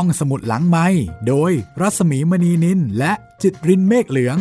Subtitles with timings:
[0.00, 0.86] ห้องสมุดหลังไม้
[1.28, 4.38] โดยรัสมีมณีนินและจิตรินเมฆเหลือง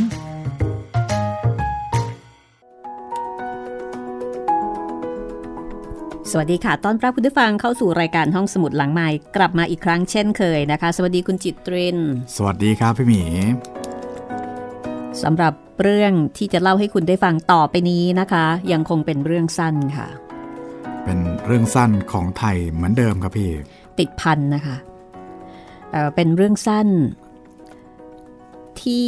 [6.32, 11.98] สวัสดีค่ะต้อนรับคุณผู้ฟังเข้าสู่รายการห้องสมุดหลังไม้กลับมาอีกครั้งเช่นเคยนะคะ สวัสดีคุณจิตริน
[12.36, 13.24] สวัสดีครับพี่หมี
[15.24, 20.08] สำหรับเรื่องที่จะเล่าให้คุณได้ฟังต่อไปนี้นะคะ ยังคงเป็นเรื่องสั้นค่ะ
[21.04, 23.50] เป็นเรื่องสั้นของไทยเหมือนเดิมครับพี่
[24.00, 24.78] ติดพันนะคะ
[25.92, 26.88] เอ่อเป็นเรื่องสั้น
[28.82, 29.08] ที่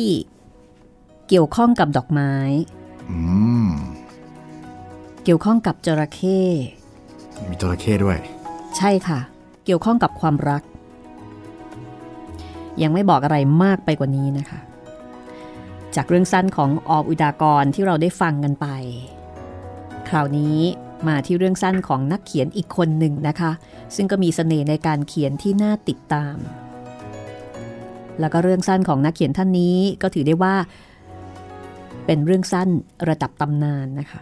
[1.27, 2.33] เกี่ยวข้องกับดอกไม้
[3.09, 3.19] อื
[3.67, 3.69] ม
[5.23, 6.41] เกี่ยวข้องกับจระเข้
[7.49, 8.17] มีจระเข้ด้วย
[8.77, 9.19] ใช่ค่ะ
[9.65, 10.61] เกี่ยวข้องกับความรัก
[12.81, 14.59] ยังไม่บอกอะไรมากไปกว่านี้นะคะ
[15.95, 18.67] จากเรื่องสั้นของอออุดากรที่เราได้ฟังกันไป
[20.09, 20.57] คราวนี้
[21.07, 23.51] มาที่เรื่องสั้นของนักเขียนอีกคนหนึ่งนะคะ
[23.95, 26.35] ซึ่งก็มีเสน่ห์ในการเขียนที่น่าติดตาม
[28.19, 30.55] แล้วก็เรื่องสั้นของนักเขียนท่านนี้ก็ถือได้ว่า
[32.05, 32.69] เป็นเรื่องสั้น
[33.09, 34.21] ระดับตำนานนะคะ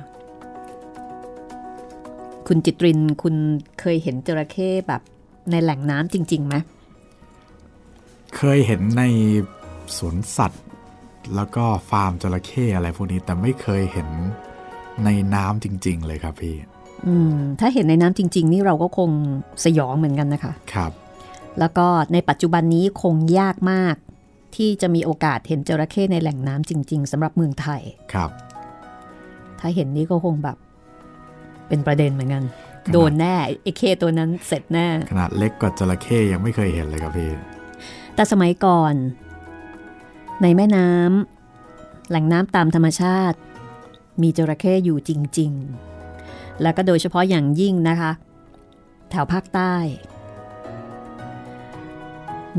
[2.47, 3.35] คุณจิตรินคุณ
[3.79, 5.01] เคยเห็นจระเข้แบบ
[5.51, 6.55] ในแหล่งน้ำจริงๆไหม
[8.38, 9.03] เคยเห็นใน
[9.97, 10.63] สวนสัตว์
[11.35, 14.09] แล้วก็ฟาร์มจระเข้อะไรพวกนี้แต่ไม่เคยเห็น
[15.05, 16.55] ในน้ำจริง ๆ เลยครับพี่
[17.07, 19.09] อืม ถ้าเห็นในน้ำจริง ๆ นี่เราก็คง
[19.66, 20.91] สยองเหมือนกันนะคะ ครับ
[21.59, 23.95] แล้วก็ในปัจจุบันนี้คงยากมาก
[24.56, 27.81] ที่จะมีโอกาสเห็นจระเข้ในแหล่งน้ำจริง ๆสำหรับเมืองไทย
[28.14, 28.30] ครับ
[29.59, 30.58] ถ้าเห็นนี่ก็คงแบบ
[31.67, 32.44] เป็นประเด็นเหมือนกัน
[32.92, 37.31] โดนแน่ไอ้เคตัวนั้นเสร็จแน่ ขนาดเล็กกว่าจระเข้ยังไม่เคยเห็นเลยครับพี่
[38.16, 38.94] แต่สมัยก่อน
[40.42, 43.38] ในแม่น้ำแหล่งน้ำตามธรรมชาติ
[44.22, 45.52] มีจระเข้อยู่จริง
[46.06, 48.12] ๆ แล้วก็โดยเฉพาะอย่างยิ่งนะคะ
[49.09, 49.75] แถวภาคใต้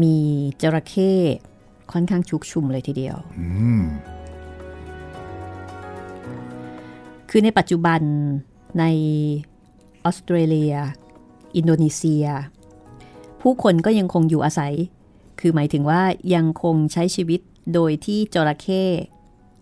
[0.03, 0.17] มี
[0.63, 1.13] จระเข้
[1.93, 3.17] ค่อนข้างชุกชุมเลยทีเดียว
[7.31, 8.01] คือในปัจจุบัน
[8.79, 8.85] ใน
[10.05, 10.75] ออสเตรเลีย
[11.57, 12.25] อินโดนีเซีย
[13.43, 14.75] ผู้คนก็ยังคงอยู่อาศัย
[15.41, 16.03] คือหมายถึงว่า
[16.35, 17.41] ยังคงใช้ชีวิต
[17.75, 18.85] โดยที่จระเข้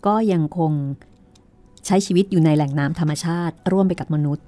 [0.06, 0.72] ก็ยังคง
[1.86, 4.46] ใช้ชีวิตอยู่ในแหล่งน้ำธรรมชาติร่วมไปกับมนุษย์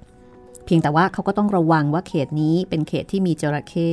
[0.65, 3.91] เพียงแต่ว่าเขาก็ต้องระวังว่าเขตนี้เป็นเขตที่มีจระเข้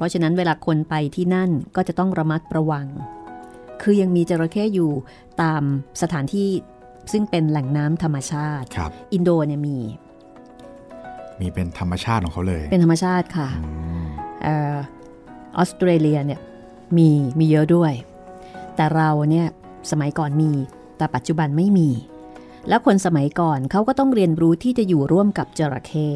[0.00, 2.86] เพราะฉะนั้นเวลาคนไปที่นั่นก็จะต้องระมัดระวัง
[3.82, 4.90] คือยังมีจระเข้อยู่
[5.42, 5.62] ตาม
[6.02, 6.48] สถานที่
[7.12, 9.76] ซึ่งเป็นแหล่งน้ำธรรมชาติครับอินโดเนี่ยมี
[11.40, 13.70] มีเป็นธรรมชาติของเขาเลย เป็นธรรมชาติค่ะอื
[14.02, 14.04] ม
[14.44, 14.76] เออ
[15.56, 16.40] ออสเตรเลียเนี่ย
[16.96, 17.08] มี
[17.38, 17.92] มีเยอะด้วย
[18.76, 19.46] แต่เราเนี่ย
[19.90, 20.50] สมัยก่อนมี
[20.98, 21.88] แต่ปัจจุบันไม่มี
[22.68, 26.08] แล้วคนสมัยก่อนเขาก็ต้องเรียนรู้ที่จะอยู่ร่วมกับจระเข้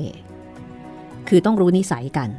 [1.28, 2.30] คือต้องรู้นิสัยกัน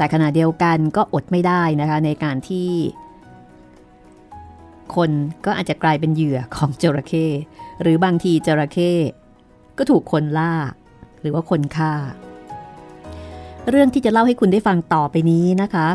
[0.00, 2.70] แต่ขณะเดียวกันก็อดไม่ได้นะคะในการที่
[4.96, 5.10] คน
[5.46, 7.26] ก็อาจจะกลายเป็นเหยื่อของจระเข้
[7.82, 8.92] หรือบางทีจระเข้
[9.78, 10.52] ก็ถูกคนล่า
[11.20, 11.92] หรือว่าคนฆ่า
[13.70, 15.88] เรื่องที่จะเล่าให้คุณได้ฟังต่อไปนี้นะคะ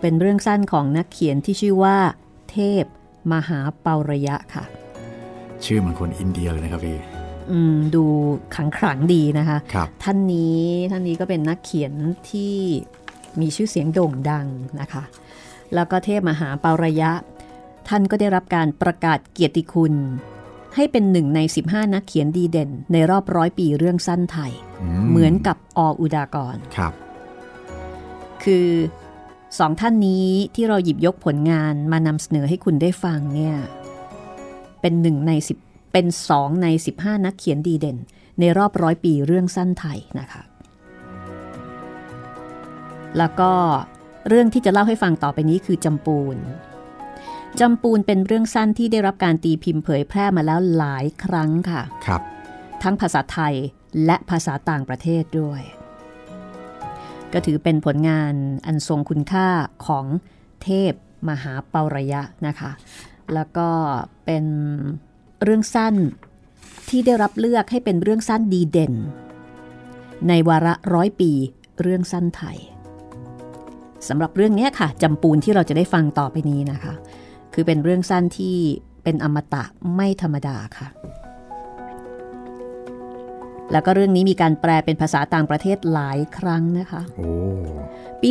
[0.00, 1.96] เป็นเรื่องสั้นของนักเขียนที่ชื่อว่า
[2.50, 2.84] เทพ
[3.32, 4.64] มหาเปาระยะค่ะ
[5.64, 6.98] ชื่อเหมือนคนอินเดียเลยนะครับพี่
[7.50, 8.04] อืมดู
[8.54, 11.92] ขังขลังดีนะคะครับท่านนี้ท่านนี้ก็เป็นนักเขียน
[12.30, 12.54] ที่
[13.40, 14.46] มีชื่อเสียงโด่งดัง
[14.80, 15.04] นะคะ
[15.74, 17.10] แล้วก็เทพมหาเปาระยะ
[17.88, 19.94] ท่านก็ได้รับการประกาศเกียรติคุณ
[20.74, 24.52] ให้เป็นหนึ่งใน 15 นักเขียนดีเด่น ในรอบร้อยปีเรื่องสั้นไทย
[25.08, 26.92] เหมือนกับออุดากรครับ
[28.44, 28.68] คือ
[29.58, 33.56] สองท่านนี้ที่เราหยิบยกผลงานมานำเสนอให้คุณได้ฟังเนี่ย
[34.80, 35.58] เป็นหนึ่งในสิบ
[35.92, 36.66] เป็นสองใน
[36.96, 37.98] 15 นักเขียนดีเด่น
[38.40, 40.42] ในรอบร้อยปีเรื่องสั้นไทยนะคะ
[43.18, 43.52] แล้วก็
[44.28, 46.36] เรื่องที่จะเล่าให้ฟังต่อไปนี้คือจำปูน
[47.60, 52.22] จำปูนเป็นเรื่องสั้นที่ได้รับการตีพิมพ์เผยแพร่มาแล้วหลายครั้งค่ะ ครับ
[52.82, 53.54] ทั้งภาษาไทย
[54.04, 55.62] และภาษาต่างประเทศด้วย
[57.32, 58.34] ก็ถือเป็นผลงาน
[58.66, 59.48] อันทรงคุณค่า
[59.86, 60.06] ของ
[60.62, 60.92] เทพ
[61.28, 62.70] มหาเปาระยะนะคะ
[63.34, 63.68] แล้วก็
[64.24, 64.44] เป็น
[65.42, 65.94] เรื่องสั้น
[66.88, 68.94] ที่ได้รับเลือกให้เป็นเรื่องสั้นดีเด่น
[70.28, 71.32] ในวาระร้อยปี
[71.80, 72.58] เรื่องสั้นไทย
[74.08, 76.94] สำหรับเรื่องเนี้ยค่ะจำปูนที่เราจะได้ฟังต่อไปนี้นะคะ
[77.54, 78.56] คือเป็นเรื่องสั้นที่
[79.02, 79.64] เป็นอมตะ
[79.94, 80.88] ไม่ธรรมดาค่ะ
[83.72, 87.30] แล้วก็เรื่องนี้มีการแปลเป็นภาษาต่างประเทศหลายครั้งนะคะโอ้
[88.22, 88.30] ปี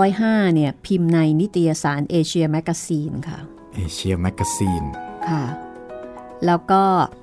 [0.00, 3.38] 2505 เนี่ย พิมพ์ในนิตยสารเอเชียแมกซีนค่ะ
[3.74, 4.84] เอเชียแมกซีน
[5.28, 5.44] ค่ะ
[6.46, 6.82] แล้วก็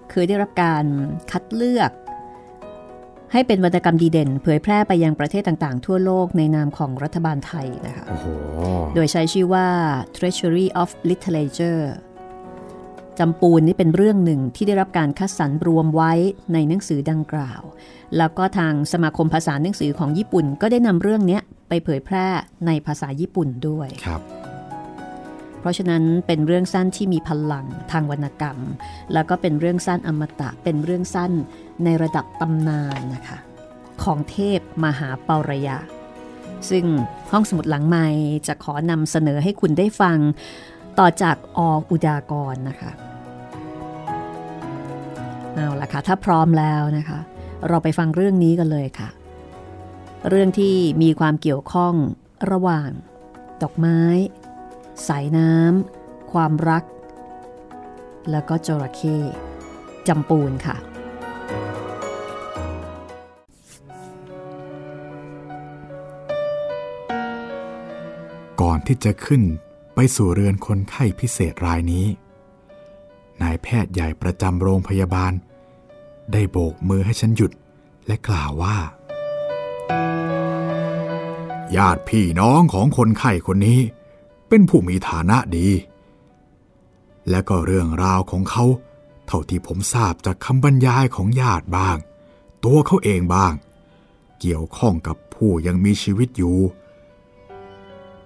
[0.10, 0.86] เคยได้รับการ
[1.32, 1.92] คัดเลือก
[3.34, 8.28] ให้เป็นวรรณกรรมดีเด่น เผยแพร่ไปยังประเทศต่างๆ ทั่วโลกในนามของรัฐบาลไทยนะคะโอ้โห
[8.96, 9.68] โดยใช้ชื่อว่า
[10.16, 11.84] Treasury of Literature
[13.20, 16.14] จำปูนนี่เป็นเรื่องหนึ่งที่ได้รับการคัดสรรรวมไว้
[16.54, 17.62] ในหนังสือดังกล่าว
[18.18, 21.40] แล้วก็ทางสมาคมภาษาหนังสือของญี่ปุ่น ก็ได้นำเรื่องนี้
[21.70, 22.28] ไปเผยแพร่
[22.68, 24.22] ในภาษาญี่ปุ่นด้วยครับ
[25.62, 28.58] เพราะฉะนั้นเป็นเรื่องสั้นที่มีพลังทางวรรณกรรม
[29.14, 31.32] แล้วก็เป็นเรื่องสั้นอมตะ เป็นเรื่องสั้น
[31.84, 33.38] ในระดับตำนานนะคะ
[34.04, 35.78] ของเทพมหาเปาระยะ
[36.70, 36.86] ซึ่ง
[37.32, 38.06] ห้องสมุดหลังไม้
[38.48, 40.18] จะขอนำเสนอให้คุณได้ฟัง
[41.00, 41.60] ต่อจากอ
[41.90, 42.92] อุดากรนะคะ
[45.56, 47.20] เอาละค่ะถ้าพร้อมแล้วนะคะ
[47.68, 49.10] เราไปฟังเรื่องนี้กันเลยค่ะ
[50.30, 51.94] เรื่องที่มีความเกี่ยวข้อง
[52.52, 52.90] ระหว่าง
[53.62, 54.00] ดอกไม้
[55.08, 56.84] สายน้ำความรัก
[58.32, 59.18] แล้วก็จระเข้
[60.08, 60.78] จำปูนค่ะ
[68.62, 69.44] ก่อนที่จะขึ้น
[69.96, 72.06] ไปสู่เรือนคนไข้พิเศษรายนี้
[73.42, 75.34] นายแพทย์ใหญ่ประจำโรงพยาบาล
[76.32, 77.52] ได้โบกมือให้ฉันหยุด
[78.08, 78.78] และกล่าวว่า
[81.76, 83.80] ญาติพี่น้องของคนไข้คนนี้
[84.54, 85.70] เป็นผู้มีฐานะดี
[87.30, 88.66] และก็เรื่องราวของเขา
[89.28, 91.98] เท่าที่ผมทราบจากคำบรรยายของญาติบ้าง
[92.64, 93.54] ตัวเขาเองบ้าง
[94.40, 96.58] เกี่ยวข้องกับผู้ยังมีชีวิตอยู่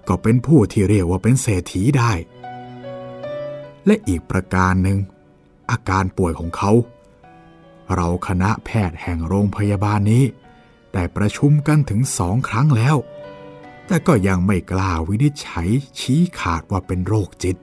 [0.07, 2.11] ก็เป็นผู้ที่เรียกว่าเป็นเศรษฐีได้
[3.85, 4.97] และอีกประการหนึ่ง
[5.69, 6.71] อาการป่วยของเขา
[7.95, 10.23] เราคณะแพทย์แห่งโรงพยาบาลนี้
[10.93, 12.97] ได้ประชุมกันถึงสองครั้งแล้ว
[13.87, 17.57] แต่ก็ยังไม่กล้าวินิจฉัยชี้ขาดว่าเป็นโรคจิต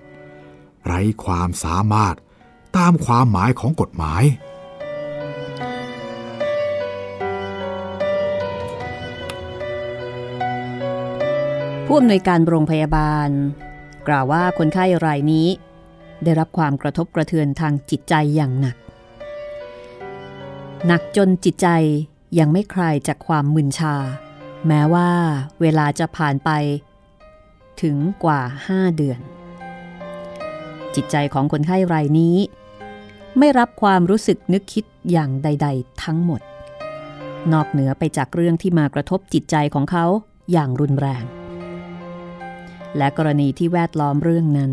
[0.84, 2.14] ไร้ความสามารถ
[2.76, 4.24] ตามความหมายของกฎหมาย
[11.86, 13.28] ผู้อำนวยการโรงพยาบาล
[14.08, 15.48] กล่าวว่าคนไข้รายนี้
[16.24, 18.76] ได้รับความกระทบกระเทือนทางจิตใจอย่างหนัก
[20.86, 21.69] หนักจนจิตใจ
[22.38, 23.96] ยังไม่คลายจากความมึนชา
[24.67, 25.11] แม้ว่า
[25.61, 26.50] เวลาจะผ่านไป
[27.82, 29.20] ถึงกว่า 5 เดือน
[30.94, 32.37] จิตใจของคนไข้รายนี้
[33.38, 36.41] ไม่รับความรู้สึกนึกคิดอย่างใด ๆ ทั้งหมด
[37.53, 40.06] นอกเหนือไปจากเรื่องที่มากระทบจิตใจของเขา
[40.53, 41.25] อย่างรุนแรง
[42.97, 44.73] และกรณีที่แวดล้อมเรื่องนั้น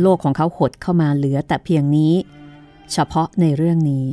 [0.00, 2.12] โลกของเขาหดเข้ามาเหลือแต่เพียงนี้
[2.92, 4.06] เฉพาะในเรื่องนี้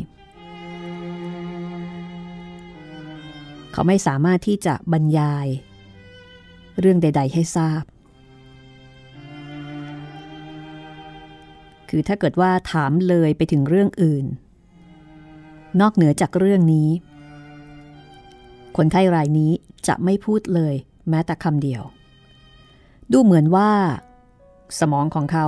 [3.78, 5.48] เขาไม่สามารถที่จะบรรยาย
[6.80, 7.84] เรื่องใด ๆ ให้ทราบ
[11.90, 14.26] คือถ้าเกิดว่าถามเลยไปถึงเรื่องอื่น
[15.82, 16.90] นอกเหนือจากเรื่องนี้
[18.78, 19.52] คนไข้รายนี้
[19.88, 20.76] จะไม่พูดเลย
[21.10, 21.84] แม้แต่คำเดียว
[23.12, 23.72] ดูเหมือนว่า
[24.80, 25.48] สมองของเขา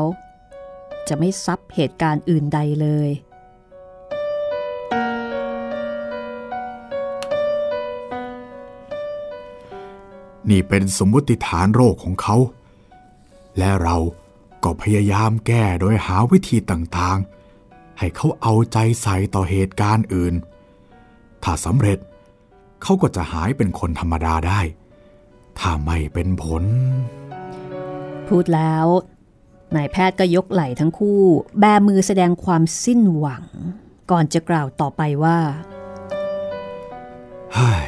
[1.07, 3.09] จะไม่ซับเหตุการณ์อื่นใดเลย
[10.49, 12.35] นี่เป็นสมมติฐานโรคของเขา
[13.57, 13.97] และเรา
[14.63, 20.33] ก็พยายามแก้โดยหาวิธีต่างๆ ให้เขาเอาใจใส่ต่อเหตุการณ์อื่น
[21.43, 21.99] ถ้าสำเร็จ
[22.81, 24.59] เขาก็จะหายเป็นคนธรรมดาได้
[25.59, 26.63] ถ้าไม่เป็นผล
[28.27, 28.87] พูดแล้ว
[29.75, 31.21] นายแพทย์ก็ยกไหล่ทั้งคู่
[31.59, 33.45] แบมือแสดงความสิ้นหวัง
[34.11, 35.39] ก่อนจะกล่าวต่อไปว่า
[37.53, 37.85] เฮ้ย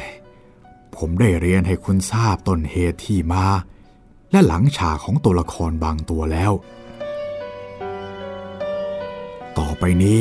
[1.06, 3.44] ผมได้เรียนให้คุณทราบต้นเหตุที่มา
[4.30, 6.52] และหลังฉากของตัวละครบางตัวแล้ว
[9.58, 10.18] ต่อไปนี้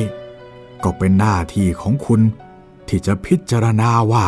[0.84, 2.22] ก็เป็นหน้าที่ของคุณ
[2.88, 4.26] ที่จะพิจารณาว่า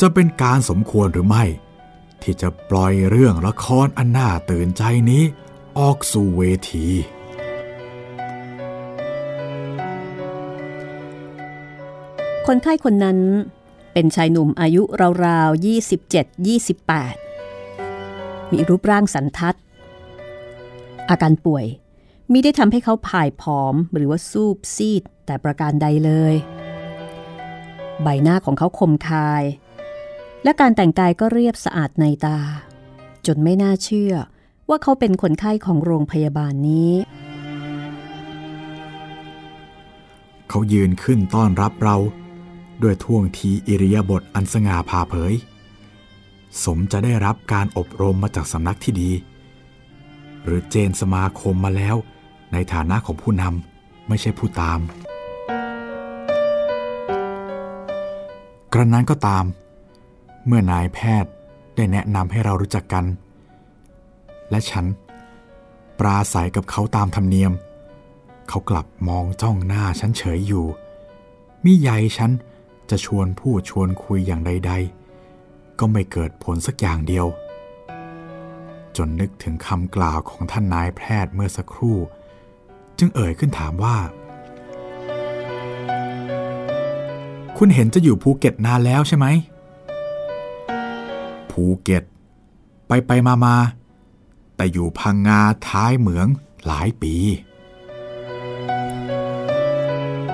[0.00, 1.44] จะเป็นการสมควรหรือไม่
[2.22, 5.22] ที่จะปล่อยเรื่องละครอันน่าตื่นใจนี้
[5.78, 6.42] ออกสู่เว
[6.72, 6.88] ที
[12.46, 13.18] คนไข้คนนั้น
[13.92, 14.82] เป็นชายหนุ่มอายุ
[15.24, 15.64] ราวๆ
[16.06, 19.56] 27-28 มีรูปร่างสันทัด
[21.10, 21.66] อาการป่วย
[22.32, 26.34] มิได้ทำให้เขาผ่ายผอมหรือว่าซูบซีดแต่ประการใดเลย
[28.02, 29.44] ใบหน้าของเขาคมคาย
[30.44, 32.38] และการแต่งกายก็เรียบสะอาดในตา
[33.26, 34.14] จนไม่น่าเชื่อ
[34.68, 36.92] ว่าเขาเป็นคนไข้ของโรงพยาบาลนี้
[40.48, 41.96] เขายืนขึ้นต้อนรับเรา
[42.82, 45.32] ด้วยท่วงทีอิริยาบถอันสง่าผ่าเผย
[46.64, 49.10] สมจะได้รับการอบรมมาจากสำนักที่ดี
[50.44, 51.96] หรือเจนสมาคมมาแล้ว
[52.52, 54.80] ในฐานะของผู้นำไม่ใช่ผู้ตาม
[58.72, 59.44] กระนั้นก็ตาม
[60.46, 61.30] เมื่อนายแพทย์
[61.76, 63.04] ได้แนะนำให้เรารู้จักกัน
[64.50, 64.86] และฉัน
[65.98, 67.52] ปราศัยกับเขาตามธรรมเนียม
[68.48, 70.66] เขากลับมองจ้องหน้าฉันเฉยอยู่
[71.64, 72.30] มิใยฉัน
[72.90, 74.72] จะชวนพูดชวนคุยอย่างใด
[75.26, 77.26] ๆ ก็ไม่เกิดผลสักอย่างเดียว
[78.96, 81.98] จนนึกถึงคำกล่าวของท่านนายแพทย์เมื่อสักครู่
[82.98, 83.96] จึงเอ่ยขึ้นถามว่า
[87.56, 89.26] คุณเห็นจะอยู่ภูเก็ตนานแล้วใช่ไหม
[91.50, 92.04] ภูเก็ต
[92.88, 93.56] ไปไปมามา
[94.56, 96.26] แต่อยู่พังงาท้ายเหมือง
[96.66, 97.14] หลายปี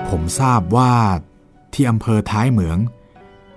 [0.07, 0.93] ผมทราบว่า
[1.79, 2.77] ที่อำเภอท้ายเหมือง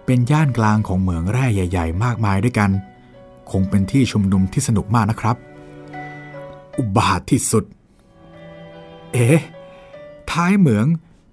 [0.06, 2.70] เป็นย่านกลางของเหมืองแร่ใหญ่ ๆ มากมายด้วยกัน
[3.50, 5.36] คงเป็นที่ชุมนุมที่สนุกมากนะครับ
[6.78, 7.64] อุบาทที่สุด
[9.12, 9.40] เอ๊ะ
[10.30, 10.86] ท้ายเหมือง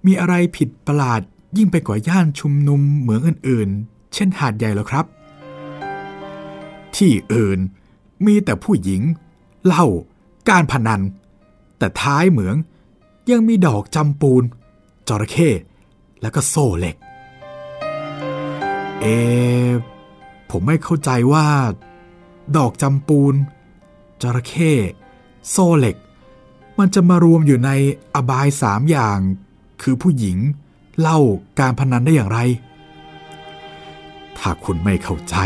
[0.06, 1.20] มีอะไรผิดประหลาด
[1.56, 5.04] ยิ่งไปกว่าย่านชุมนุมเหมืองอื่นๆ เช่นหาดใหญ่หรอครับ
[6.96, 7.58] ที่อื่น
[8.26, 9.02] มีแต่ผู้หญิง
[9.64, 9.86] เหล้า
[10.48, 11.00] การพนัน
[11.78, 12.56] แต่ท้ายเหมือง
[13.30, 14.42] ยังมีดอกจำปูน
[15.08, 15.50] จระเข้
[16.22, 16.96] แล้วก็โซ่เหล็ก
[19.00, 19.06] เอ
[20.50, 21.46] ผมไม่เข้าใจว่า
[22.56, 23.34] ดอกจำปูน
[24.22, 24.72] จระเข้
[25.50, 25.96] โซ่เหล็ก
[26.78, 27.70] มันจะมารวมอยู่ใน
[28.14, 29.18] อบายสามอย่าง
[29.82, 30.38] คือผู้หญิง
[31.00, 31.18] เล่า
[31.58, 32.38] การพนันได้อย่างไร
[34.38, 35.36] ถ้าคุณไม่เข้าใจ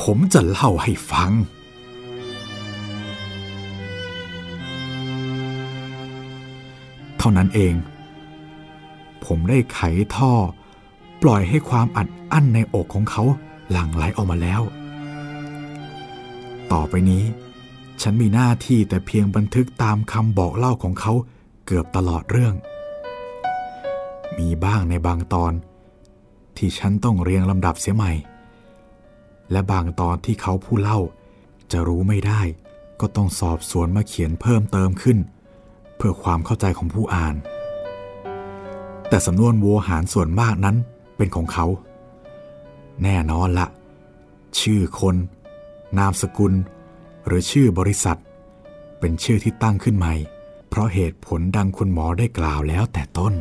[0.00, 1.30] ผมจะเล่าให้ฟัง
[7.18, 7.74] เท่านั้นเอง
[9.26, 9.80] ผมได้ไข
[10.16, 10.32] ท่อ
[11.22, 13.22] ปล่อยให้ความอัดอั้นในอกของเขา
[13.70, 14.62] หลั่งไหลออกมาแล้ว
[16.72, 17.24] ต่อไปนี้
[18.02, 21.12] ฉันมีหน้าที่แต่เพียงบันทึกตามคำบอกเล่าของเขา
[21.66, 22.54] เกือบตลอดเรื่อง
[24.38, 25.52] มีบ้างในบางตอน
[26.56, 28.12] ที่ฉันต้องเรียงลำดับเสียใหม่
[29.50, 31.00] และบางตอนที่เขาผู้เล่า
[31.72, 32.42] จะรู้ไม่ได้
[33.00, 35.18] ก็ต้องสอบสวนมาเขียนเพิ่มเติมขึ้น
[35.96, 37.34] เพื่อความเข้าใจของผู้อ่าน
[39.08, 40.76] แต่สำนวนโวหารส่วนมากนั้น
[41.16, 41.66] เป็นของเขา
[43.02, 43.66] แน่นอนละ
[44.60, 45.16] ชื่อคน
[45.98, 46.52] นามสกุล
[47.26, 48.18] หรือชื่อบริษัท
[49.00, 50.14] เป็นชื่อที่ตั้งขึ้นใหม่
[50.68, 53.34] เพราะเหตุผลดังคุณหมอได้กล่าวแล้วแต่ต้น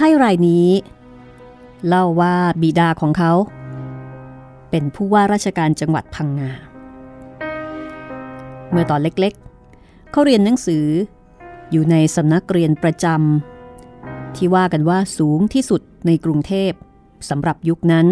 [0.00, 0.68] ไข้รายนี้
[1.88, 3.32] เล่าว่าบิดาของเขา
[4.70, 6.52] เป็นผู้ว่าราชการจังหวัดพังงา
[8.70, 10.86] เมื่อตอนเล็กๆ เขาเรียนหนังสือ
[11.70, 16.72] อยู่ในสำนักเรียนประจำที่ว่ากันว่าสูงที่สุดในกรุงเทพ
[17.28, 18.06] สำหรับยุคนั้น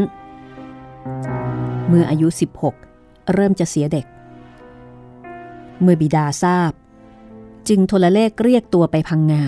[1.88, 2.28] เมื่ออายุ
[2.80, 4.06] 16 เริ่มจะเสียเด็ก
[5.80, 6.72] เมื่อบิดาทราบ
[7.68, 9.44] จึงโทรเลขเรียกตัวไปพังงา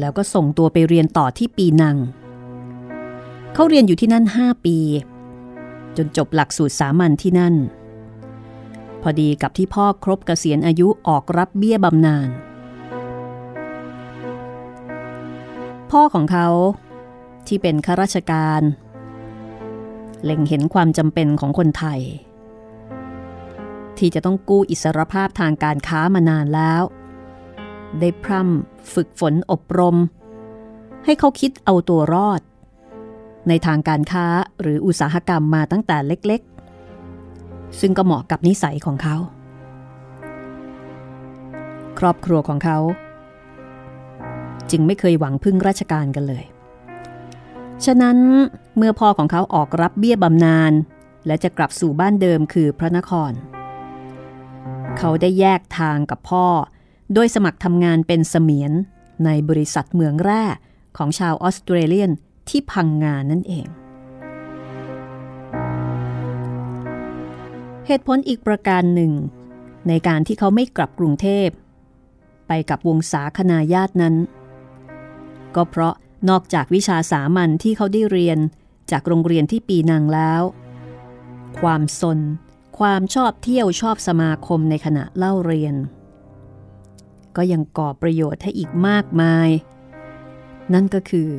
[0.00, 1.96] แล้วก็ส่งตัวไปเรียนต่อที่ปีนัง
[3.54, 4.78] เขาเรียนอยู่ที่นั่น 5 ปี
[5.96, 7.54] จนจบหลักสูตรสามัญที่นั่น
[9.02, 12.28] พอดีกับที่พ่อครบเกษียณอายุออกรับเบี้ยบำนาญ
[15.90, 16.48] พ่อของเขา
[17.46, 18.62] ที่เป็นข้าราชการ
[20.24, 22.00] เล็งเห็นความจำเป็นของคนไทย
[23.98, 26.82] ที่จะต้องกู้อิสรภาพทางการค้ามานานแล้ว
[28.00, 29.96] ได้พร่ำฝึกฝนอบรม
[31.04, 32.40] ให้เขาคิดเอาตัวรอด
[33.48, 34.26] ในทางการค้า
[34.60, 39.16] หรืออุตสาหกรรมมาตั้งแต่เล็กๆ ซึ่งก็เหมาะกับนิสัยของเขา
[41.98, 42.78] ครอบครัวของเขา
[44.70, 46.44] จึงไม่เคยหวังพึ่งราชการกันเลย
[47.84, 48.18] ฉะนั้น
[48.76, 50.72] เมื่อพ่อของเขาออกรับเบี้ยบำนาญ
[51.26, 53.32] และจะกลับสู่บ้านเดิมคือพระนคร
[54.98, 56.46] เขาได้แยกทางกับพ่อ
[57.14, 58.72] โดยสมัครทำงานเป็นเสมียน
[59.24, 60.44] ในบริษัทเมืองแร่
[60.96, 62.10] ของชาวออสเตรเลียน
[62.48, 63.66] ที่พังงานนั่นเอง
[67.86, 69.12] เหตุผลอีกประการหนึ่ง
[69.88, 71.48] ในการที่เขาไม่กลับกรุงเทพ
[72.48, 74.14] ไปกับวงศาคณาญาตินั้น
[75.54, 75.94] ก็เพราะ
[76.30, 78.38] นอกจากวิชาสามัญที่เขาได้เรียน
[78.90, 80.42] จากโรงเรียนที่ปีนังแล้ว
[81.60, 82.18] ความสน
[82.78, 85.74] ความชอบเที่ยวชอบสมาคมในขณะเล่าเรียน
[87.36, 89.48] ก็ยังก่อประโยชน์ให้อีกมากมาย
[90.72, 91.30] นั่นก็คือ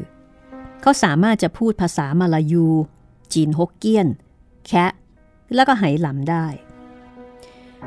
[0.82, 2.68] เขาสามารถจะพูดภาษามาลายู
[3.34, 4.08] จีนฮกเกี้ยน
[4.68, 4.92] แคะ
[5.56, 6.46] แล้วก็ไหหลำได้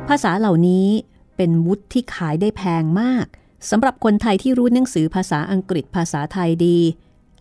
[0.08, 0.88] ภาษาเหล่านี้
[1.36, 3.26] เป็นวุฒิที่ขายได้แพงมาก
[3.70, 6.78] สำหรับคนไทยที่รู้หนังสือภาษาอังกฤษภาษาไทยดี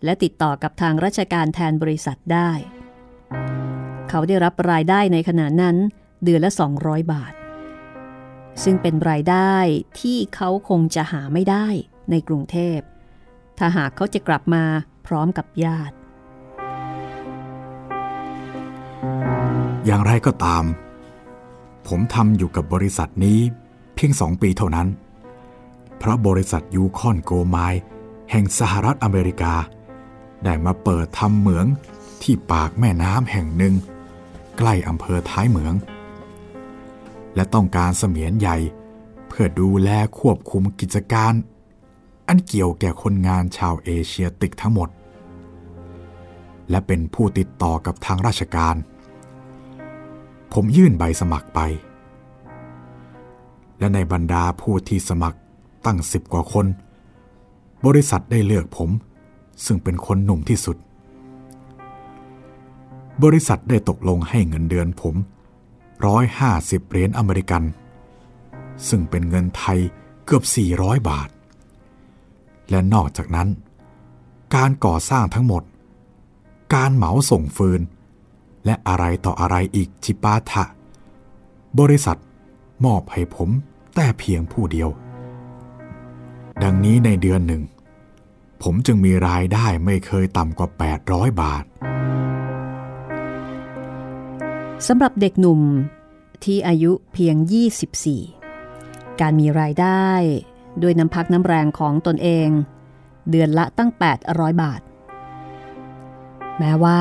[0.04, 2.50] และติดต่อกับทางราชการแทนบริษัทได้
[4.08, 5.76] เขาได้รับรายได้ในขณะนั้น
[6.24, 6.50] เดือนละ
[6.80, 7.32] 200 บาท
[8.62, 9.54] ซึ่งเป็นรายได้
[10.00, 11.66] ที่เขาคงจะหาไม่ได้
[12.10, 12.78] ในกรุงเทพ
[13.58, 14.64] ถ้าหากเขาจะกลับมา
[15.06, 15.94] พร้อมกับญาติ
[19.86, 20.64] อย่างไรก็ตาม
[21.86, 23.40] ผมทำอยู่กับบริษัทนี้
[23.94, 24.88] เพียงสองปีเท่านั้น
[25.98, 27.56] เพราะบริษัทยูคอนโกไม
[28.30, 29.54] แห่งสหรัฐอเมริกา
[30.44, 31.66] ได้มาเปิดทำเหมือง
[32.22, 33.74] ที่ปากแม่น้ำแห่งหนึ่ง
[34.58, 35.74] ใกล้อำเภอท้ายเหมือง
[37.34, 38.56] และต้องการเสมียนใหญ่
[39.28, 41.32] เพื่อดูแลควบคุมกิจการ
[42.28, 44.88] อันเกี่ยวแก่คนงานชาวเอเชียติกทั้งหมด
[46.70, 48.76] และเป็นผู้ติดต่อกับทางราชการ
[50.52, 51.60] ผมยื่นใบสมัครไป
[53.78, 55.38] และในบรรดาผู้ที่สมัคร
[55.86, 56.66] ตั้งสิบกว่าคน
[57.86, 58.90] บริษัทได้เลือกผม
[59.64, 60.76] ซึ่งเป็นคนหนุ่มที่สุด
[63.22, 65.14] บริษัทได้ตกลงให้เงินเดือนผม
[66.06, 67.62] ร้อยห้าสิบเหรียญอเมริกัน
[68.88, 69.78] ซึ่งเป็นเงินไทย
[70.24, 70.44] เกือบ
[70.76, 71.28] 400 บาท
[72.70, 73.48] และนอกจากนั้น
[74.54, 75.62] การก่อสร้างทั้งหมด
[76.74, 77.80] การเหมาส่งฟืน
[78.64, 80.64] และอะไรต่ออะไรอีกจิปาถะ
[81.78, 82.18] บริษัท
[82.84, 83.50] มอบให้ผม
[83.94, 84.88] แต่เพียงผู้เดียว
[86.62, 87.62] ดังนี้ในเดือนหนึ่ง
[88.62, 90.68] ผมจึงมีรายได้ไม่เคยต่ำกว่า
[91.04, 91.64] 800 บาท
[94.88, 95.60] สำหรับเด็กหนุ่ม
[96.44, 97.36] ที่อายุเพียง
[98.48, 100.10] 24 การมีรายได้
[100.82, 102.48] ด้วยน้ำพักน้ำแรงของตนเอง
[103.30, 103.90] เดือนละตั้ง
[104.26, 104.80] 800 บาท
[106.58, 107.00] แม้ว่า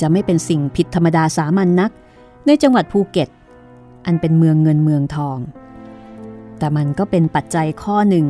[0.00, 1.90] จะไม่เป็นสิ่งผิดธรรมดาสามัญนนัก
[2.46, 3.28] ในจังหวัดภูเก็ต
[4.06, 5.38] อันเป็นเมืองเงินเมืองทอง
[6.58, 8.26] แต่มันก็เป็นปัจจัยข้อหนึ่ง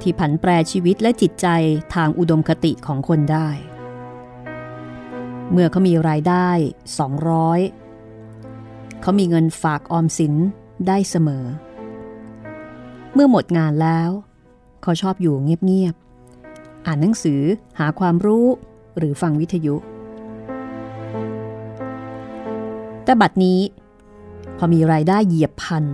[0.00, 1.46] ที่ผันแปรชีวิตและจิตใจ
[1.94, 3.48] ทางอุดมคติของคนได้
[5.52, 7.83] เมื่อเขามีรายได้ 200
[9.04, 10.34] เขามีเงินฝากออมสิน
[10.86, 11.44] ได้เสมอ
[13.14, 14.10] เมื่อหมดงานแล้ว
[14.82, 17.40] เขาชอบอยู่เงียบๆ อ่านหนังสือ
[17.78, 18.46] หาความรู้
[18.98, 19.76] หรือฟังวิทยุ
[23.04, 23.60] แต่บัดนี้
[24.58, 25.84] พอมีรายได้เหยียบพัน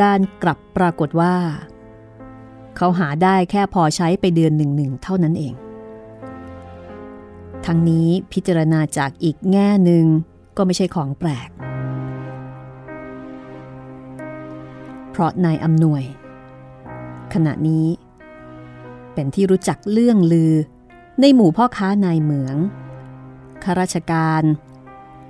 [0.00, 1.34] การกลับปรากฏว่า
[2.76, 5.54] เขาหาได้แค่พอใช้ไปเดือนหนึ่งหนึ่งเท่านั้นเอง
[7.66, 10.06] ทั้งนี้พิจารณาจากอีกแง่หนึ่ง
[10.58, 11.48] ก็ไม่ใช่ของแปลก
[15.10, 16.02] เพราะนายอำนวย
[17.34, 17.86] ขณะนี้
[19.14, 20.54] เป็นที่รู้จักเรื่องลือ
[21.20, 22.56] ในหมู่พ่อค้านายเหมือง
[23.62, 24.42] ข้าราชการ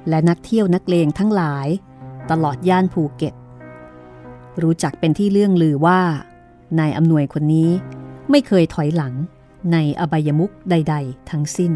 [0.09, 1.69] และนักเที่ยวนักเลงทั้งหลาย
[2.31, 3.35] ตลอดย่านภูเก็ต
[4.62, 6.01] รู้จักเป็นที่เรื่องลือว่า
[6.79, 7.71] นายอำนวยคนนี้
[8.31, 9.14] ไม่เคยถอยหลัง
[9.73, 11.73] ในอบายมุกใด ๆ ทั้งสิ้น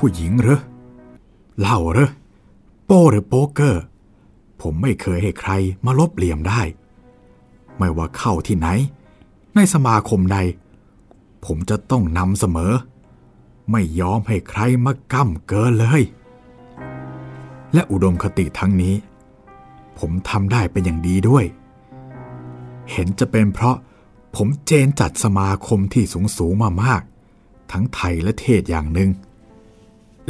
[0.00, 0.60] ผู้หญิงเหรอ
[1.60, 2.10] เหล้าเหรอ
[2.86, 3.82] โป้หรือโป๊กเกอร์
[4.60, 5.50] ผมไม่เคยให้ใคร
[5.84, 6.62] มาลบเหลี่ยมได้
[7.78, 8.68] ไม่ว่าเข้าที่ไหน
[9.54, 10.38] ในสมาคมใด
[11.44, 12.72] ผมจะต้องนำเสมอ
[13.70, 16.02] ไม่ยอมให้ใครมาก้ำเกินเลย
[17.74, 18.94] และอุดมคติทั้งนี้
[19.98, 21.44] ผมทำได้เป็นอย่างดีด้วย
[22.90, 23.76] เห็นจะเป็นเพราะ
[24.36, 27.02] ผมเจนจัดสมาคมที่สูงสูงมามาก
[27.72, 29.10] ทั้งไทยและเทศอย่างหนึ่ง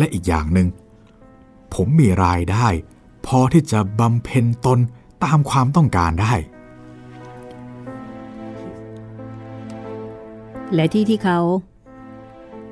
[0.01, 0.69] และอีกอย่างหนึ่ง
[1.75, 2.67] ผมมีรายได้
[3.27, 4.79] พอที่จะบำเพ็ญตน
[5.25, 6.35] ตามความต้องการได้
[10.75, 11.41] และที่ที่เขา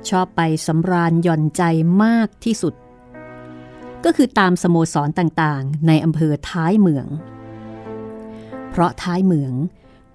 [0.09, 1.63] ชอบไปสำราญหย่อนใจ
[2.03, 2.73] มากที่สุด
[4.05, 7.05] ก็คือตามสโมสรต่างๆ ในอำเภอท้ายเมือง
[8.69, 9.53] เพราะท้ายเมือง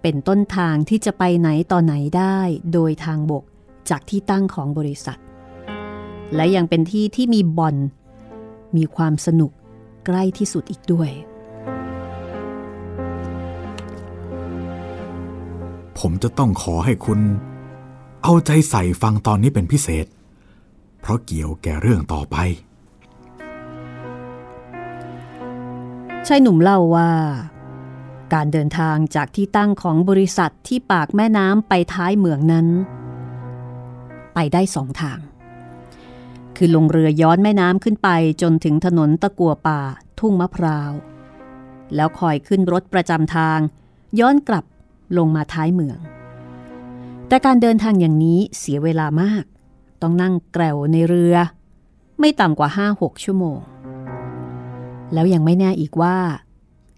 [0.02, 2.38] เป็นต้นทางที่จะไปไหนต่อไหนได้
[2.72, 3.44] โดยทางบก
[3.90, 5.18] จากที่ตั้งของบริษัท
[6.34, 7.76] และยังเป็นที่ที่มีบอล
[8.76, 9.52] มีความสนุก
[10.06, 11.10] ใกล้ที่สุดอีกด้วย
[15.98, 17.20] ผมจะต้องขอให้คุณ
[18.22, 20.06] เอาใจใส่ฟังตอนนี้เป็นพิเศษ
[21.00, 22.36] เพราะเกี่ยวแก่เรื่องต่อไป
[26.26, 27.10] ชายหนุ่มเล่าว่า
[28.34, 32.66] การเดินทางจากที่ตั้งของบริษัทที่ปากแม่น้ำไปท้ายเมืองนั้น
[34.34, 35.18] ไปได้สองทาง
[36.56, 38.08] คือลงเรือย้อนแม่น้ำขึ้นไป
[38.42, 39.80] จนถึงถนนตะกัวป่า
[40.18, 40.92] ทุ่งมะพร้าว
[41.94, 43.58] แล้วคอยขึ้นรถประจำทาง
[44.20, 44.64] ย้อนกลับ
[45.18, 45.98] ลงมาท้ายเมือง
[47.28, 49.44] แต่การเดินทางอย่างนี้เสียเวลามาก
[50.02, 51.34] ต้องนั่งแกลวในเรือ
[52.20, 53.58] ไม่ต่ำกว่า5-6ชั่วโมง
[55.12, 56.16] แล้วยังไม่แน่อีกว่า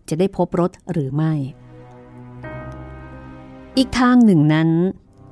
[0.09, 1.33] จะได้พบรถหรือไม่
[3.77, 4.71] อีกทางหนึ่งนั้น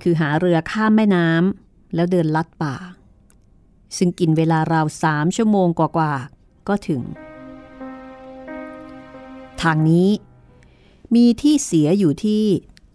[0.03, 2.75] คือหาเรือข้ามแม่น้ำแล้วเดินลัดป่า
[3.97, 7.03] ซึ่งกินเวลาราวสามชั่วโมงกว่าๆ ก็ถึง
[9.63, 10.09] ทางนี้
[11.15, 12.43] มีที่เสียอยู่ที่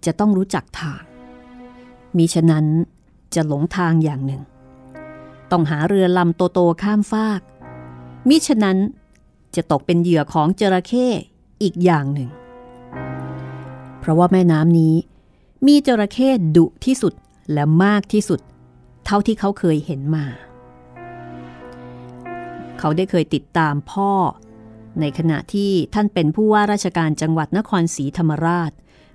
[0.06, 1.02] จะต้องรู้จักทาง
[2.18, 2.66] มีฉะนั้น
[3.36, 4.42] จะหลงทางอย่างหนึ่ง
[5.52, 7.42] ต้องหาเรือลำโตๆข้ามฟาก
[8.28, 8.78] มิฉะนั้น
[9.56, 11.08] จะตกเป็นเหยื่อของจระเข้
[11.62, 12.30] อีกอย่างหนึ่ง
[14.00, 14.96] เพราะว่าแม่น้ำนี้
[15.68, 17.14] มีจระเข้ดุที่สุด
[17.54, 18.40] และมากที่สุด
[19.06, 20.26] เท่าที่เขาเคยเห็นมา
[22.80, 24.12] เขาได้เคยติดตามพ่อ
[25.00, 28.72] ในขณะที่ท่านเป็นผู้ว่าราชการจังหวัดนครศรีธรรมราช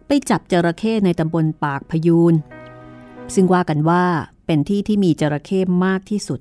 [0.06, 2.34] ไปจับจระเข้ในตำบลปากพยูน
[3.34, 4.04] ซึ่งว่ากันว่า
[4.46, 6.40] เป็นที่ที่มีจระเข้มากที่สุด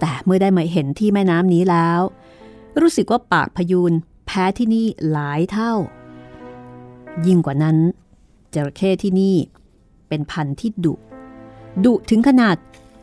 [0.00, 2.00] แต่เมื่อได้มาเห็นที่แม่น้ำนี้แล้ว
[2.80, 3.92] รู้สึกว่าปากพยูน
[4.26, 5.72] แพ้ที่นี่หลายเท่า
[7.26, 7.76] ยิ่งกว่านั้น
[8.54, 9.36] จระเข้ที่นี่
[10.08, 10.94] เป็นพันธุ์ที่ดุ
[11.84, 12.56] ดุถึงขนาด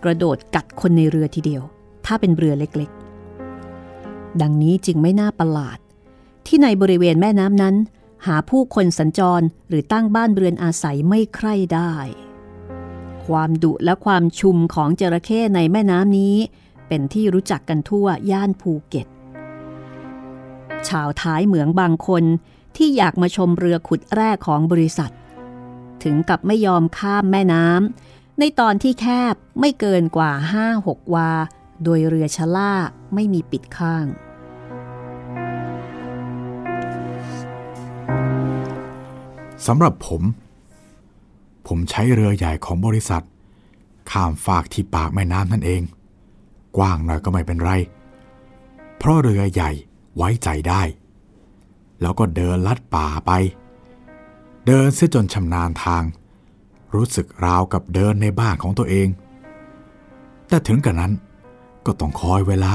[0.04, 1.62] กระโดดกัดคนในเรือทีเดียว
[2.06, 2.92] ถ้าเป็นเรือเล็ก
[4.42, 5.78] ดังนี้จึงไม่น่าประหลาด
[6.46, 7.76] ที่ในบริเวณแม่น้ำนั้น
[8.26, 11.94] หาผู้คนสัญจรหรือตั้งบ้านเรือนอาศัยไม่ใคร่ได้
[13.26, 16.36] ความดุและความชุมของจระเข้ในแม่น้ำนี้
[16.88, 19.08] เป็นที่รู้จักกันทั่วย่านภูเก็ต
[20.88, 22.24] ชาวท้ายเหมืองบางคน
[22.78, 25.12] ที่อยากมาชมเรือขุดแร่ของบริษัท
[26.04, 30.32] ถึงกับไม่ยอมข้ามแม่น้ำในตอนที่แคบไม่เกินกว่า
[30.74, 31.32] 5-6วา
[31.84, 32.74] โดยเรือชะล่า
[33.14, 34.06] ไม่มีปิดข้าง
[39.68, 40.22] สำหรับผม
[41.68, 43.24] ผมใช้เรือใหญ่ของบริษัท
[44.12, 45.82] ข้ามฝากที่ปากแม่น้ำนั่นเอง
[46.78, 47.72] กว้างหน่อยก็ไม่เป็นไร
[48.98, 49.72] เพราะเรือใหญ่
[50.16, 50.82] ไว้ใจได้
[52.02, 53.32] แล้วก็เดินลัดป่าไป
[54.66, 56.04] เดินเสียจนชำนาญทาง
[56.94, 59.08] รู้สึกราวกับเดินในบ้านของตัวเอง
[60.48, 61.14] แต่ถึงกระนั้น
[61.86, 62.74] ก็ต้องคอยเวลา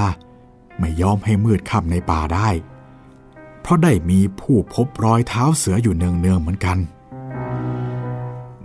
[0.78, 2.48] ไม่ยอมให้มืดค่ำในป่าได้
[3.60, 6.78] เพราะได้มีผู้พบรอยเท้าเสืออยู่เนืองๆเหมือนกัน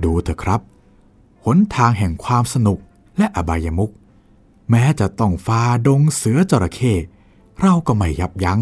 [0.04, 0.62] ดูเถอะครับ
[1.46, 2.80] หนทางแห่งความสนุก
[3.18, 3.92] และอบายมุก
[4.70, 6.94] แม้จะต้องฟาดงเสือจระเข้
[7.62, 8.60] เราก็ไม่ยับยัง้ง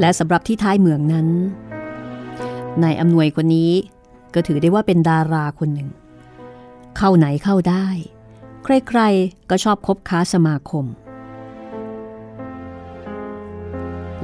[0.00, 1.28] และสำหรับที่ท้ายเมืองนั้น
[2.82, 3.72] นายอำนวยคนนี้
[4.34, 5.88] ก็ถือได้ว่าเป็นดาราคนหนึ่ง
[6.96, 7.86] เข้าไหนเข้าได้
[8.64, 10.86] ใครๆ ก็ชอบคบค้าสมาคม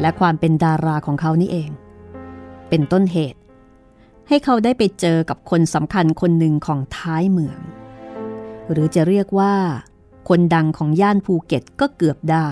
[0.01, 1.71] และความเป็นดาราของเขานี่เอง
[2.69, 3.41] เป็นต้นเหตุ
[4.29, 7.61] ให้เขาได้ไปเจอกับคนสำคัญคนหนึ่งของท้ายเมือง
[8.71, 9.55] หรือจะเรียกว่า
[10.29, 12.49] คนดังของย่านภูเก็ตก็เกือบได้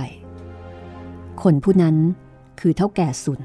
[1.43, 1.97] คนผู้นั้น
[2.61, 3.41] คือเท่าแก่สุน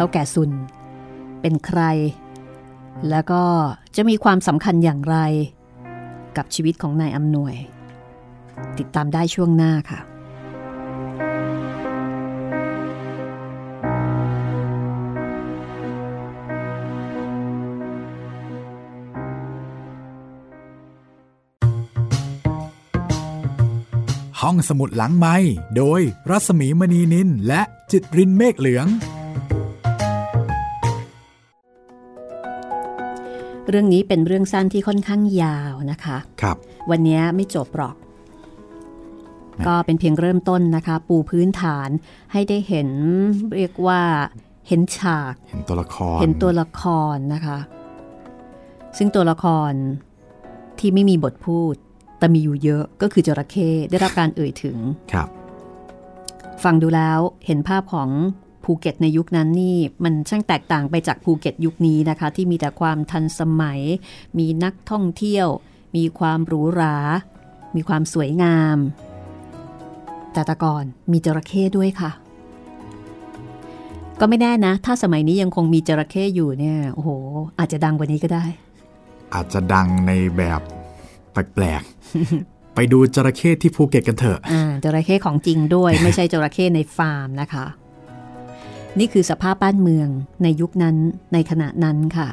[0.00, 0.50] เท่าแก่สุน
[1.40, 1.82] เป็นใคร
[3.10, 3.42] แล้วก็
[3.96, 5.16] จะมีความสำคัญอย่างไร
[6.36, 7.54] กับชีวิตของนายอำนวย
[8.78, 10.00] ติดตามได้ช่วงหน้าค่ะ
[24.40, 25.36] ห้องสมุดหลังไม้
[25.76, 28.88] โดยรัศมีมณีนินและจิตรินเมฆเหลือง
[33.68, 36.56] เรื่องนี้เป็นเรื่องสั้นที่ค่อนข้างยาวนะคะครับ
[36.90, 37.96] วันนี้ไม่จบหรอก
[39.66, 41.88] ก็เป็นเพียงเริ่มต้นนะคะ ปูพื้นฐาน
[42.32, 42.88] ให้ได้เห็น
[43.56, 44.00] เรียกว่า
[44.68, 46.82] เห็นฉาก เห็นตัวละคร เห็นตัวละค
[47.14, 47.58] รนะคะ
[48.98, 49.72] ซึ่งตัวละคร
[50.78, 51.74] ที่ไม่มีบทพูด
[52.18, 54.76] แต่มีอยู่เยอะก็คือจระเข้ได้รับการเอ่ยถึง
[55.12, 55.28] ครับ
[56.64, 58.08] ฟังดูแล้วเห็นภาพของ
[58.68, 63.80] ภูเก็ตในยุคนั้นนี่มันช่างแตกต่างไปจากภูเก็ตยุคนี้นะคะ ที่มีแต่ความทันสมัย
[64.38, 65.46] มีนักท่องเที่ยว
[65.96, 66.96] มีความหรูหรา
[67.76, 68.78] มีความสวยงาม
[70.32, 72.10] แต่แตะก่อนมีจระเข้ด้วยค่ะ
[74.20, 77.10] ก็ไม่แน่นะ ถ้าสมัยนี้ยังคงมีจระเข้อยู่เนี่ยโอ้โห
[77.58, 78.44] อาจจะดังกว่านี้ก็ได้
[79.34, 80.60] อาจจะดังในแบบ
[81.32, 87.66] แปลกๆไปดูจระเข้ที่ภูเก็ตกันเถอะอ่าจระเข้ของจริงด้วย ไม่ใช่จระเข้ในฟาร์มนะคะ
[88.98, 90.08] นี่คือสภาพบ้านเมือง
[90.42, 90.96] ในยุคนั้น
[91.32, 92.28] ในขณะนั้นค่ะ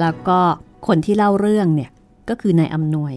[0.00, 0.38] แล้วก็
[0.86, 1.90] คนที่เล่าเรื่องเนี่ย
[2.28, 3.14] ก็คือนายอำนวย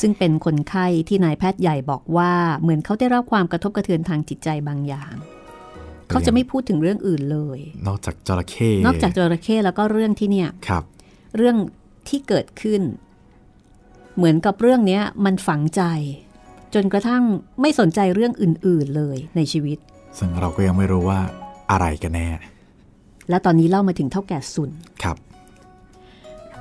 [0.00, 5.14] ซึ่งเป็นคนไข้ที่นายแพทย์ใหญ่บอกว่าเหมือนเขาได้รับความกระทบกระเทือนทางจิตใจบางอย่าง
[6.08, 10.84] เขาจะไม่พูดถึงเรื่องอื่นเลย นอกจากจระเข้นอกจากจระเข้แล้วก็เรื่องที่เนี่ยครับ
[11.36, 11.56] เรื่อง
[12.08, 12.82] ที่เกิดขึ้น
[14.16, 15.82] เหมือนกับเรื่องนี้มันฝังใจ
[16.74, 17.22] จนกระทั่ง
[17.60, 19.78] ไม่สนใจเรื่องอื่น ๆเลยในชีวิต
[20.18, 21.20] ซึ่งเราก็ยังไม่รู้ว่า
[21.70, 22.28] อะไรกันแน่
[23.28, 24.70] และตอนนี้เล่ามาถึงเท่าแก่สุน
[25.02, 25.16] ครับ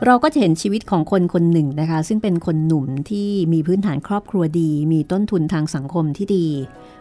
[0.06, 6.48] เราก็จะเห็นชีวิตของคนคนหนึ่งนะคะ ซึ่งเป็นคนหนุ่มที่มีพื้นฐานครอบครัวดี มีต้นทุนทางสังคมที่ดี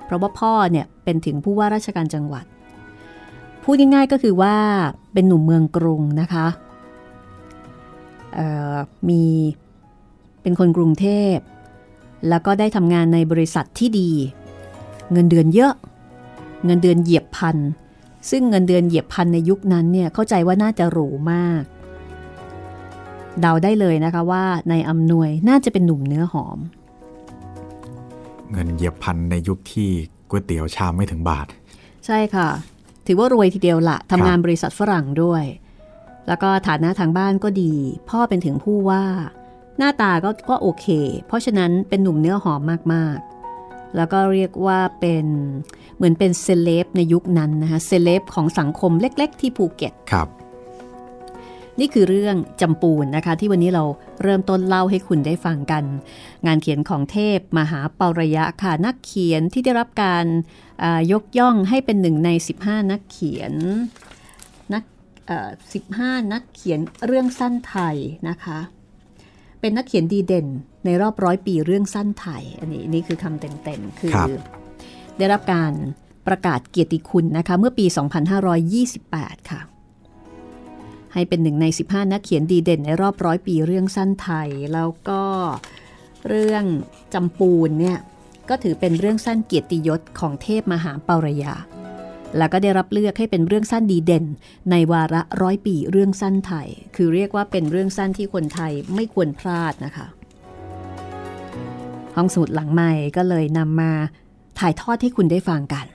[0.05, 2.45] เพราะว่าพ่อเนี่ยเป็นถึงผู้ว่าราชการจังหวัด
[3.63, 4.57] พูดง่ายๆก็คือว่า
[5.13, 6.47] เป็นหนุ่มเมืองกรุงนะคะ
[9.09, 9.23] มี
[10.43, 11.37] เป็นคนกรุงเทพ
[12.29, 14.11] แล้วก็ได้ทำงานในบริษัทที่ดี
[15.13, 15.75] เงินเดือนเยอะ
[16.65, 17.57] เงินเดือนเหยียบพัน
[18.31, 21.63] ซึ่งเงินเดือนเหยียบพันในยุคนั้นเนี่ยเข้าใจว่าน่าจะหรูมาก
[23.41, 26.59] เดาได้เลยนะคะว่าในอำนวยน่าจะเป็นหนุ่มเนื้อหอม
[28.53, 29.89] เงินเหยียบพันในยุคที่
[30.31, 31.47] ก๋วยเตี๋ยวชามไม่ถึงบาท
[32.07, 32.49] ใช่ค่ะ
[33.07, 35.45] ถือว่ารวยทีเดียวละทำงานบริษัทฝรั่งด้วย
[36.29, 37.75] แล้วก็ฐานะทางบ้านก็ดี
[38.11, 39.05] พ่อเป็นถึงผู้ว่า
[39.79, 40.87] หน้าตาก็ก็โอเค
[41.27, 42.61] เพราะฉะนั้นเป็นหนุ่มเนื้อหอม
[42.93, 43.38] มากๆ
[43.97, 45.27] แล้วก็เรียกว่าเป็น
[45.97, 50.29] เหมือนเป็นเซเลบในยุคนั้นนะคะเซเลบของสังคมเล็ก ๆ ที่ภูเก็ตครับ
[51.81, 53.85] นี่คือเรื่องจำปูนนะคะ ที่วันนี้เรา
[54.23, 55.85] เริ่มต้นเล่าให้คุณได้ฟังกัน
[56.47, 60.25] งานเขียนของเทพมหาเปารยะค่ะนักเขียนที่ได้รับการ
[61.13, 63.53] ยกย่องให้เป็นหนึ่งใน 15 นักเขียน
[64.73, 64.85] นัก
[65.77, 67.97] 15 นักเขียนเรื่องสั้นไทย
[68.29, 68.59] นะคะ
[69.61, 70.47] เป็นนักเขียนดีเด่น
[70.85, 74.13] ในรอบร้อยปีเรื่องสั้นไทย อันนี้นี่คือคำเต็มๆ คือ
[75.19, 75.73] ได้รับการ
[76.27, 77.87] ประกาศเกียรติคุณนะคะ เมื่อปี
[78.69, 79.61] 2528 ค่ะ
[81.15, 85.23] ให้เป็นหนึ่งใน 15 นักเขียนดีเด่นในรอบร้อยปีเรื่องสั้นไทย แล้วก็
[86.29, 86.65] เรื่อง
[87.15, 87.99] จำปูนเนี่ย
[88.49, 91.55] ก็ถือเป็นเรื่องสั้นเกียรติยศของเทพมหาปารยา
[92.37, 94.25] แล้วก็ได้รับเลือกให้เป็นเรื่องสั้นดีเด่น
[94.71, 100.07] ในวาระร้อยปีเรื่องสั้นไทย คือเรียกว่าเป็นเรื่องสั้นที่คนไทยไม่ควรพลาดนะคะ
[102.17, 103.93] ห้องสมุดหลังใหม่ก็เลยนำมา
[104.59, 105.87] ถ่ายทอดให้คุณได้ฟังกัน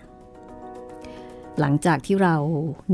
[1.60, 2.36] หลังจากที่เรา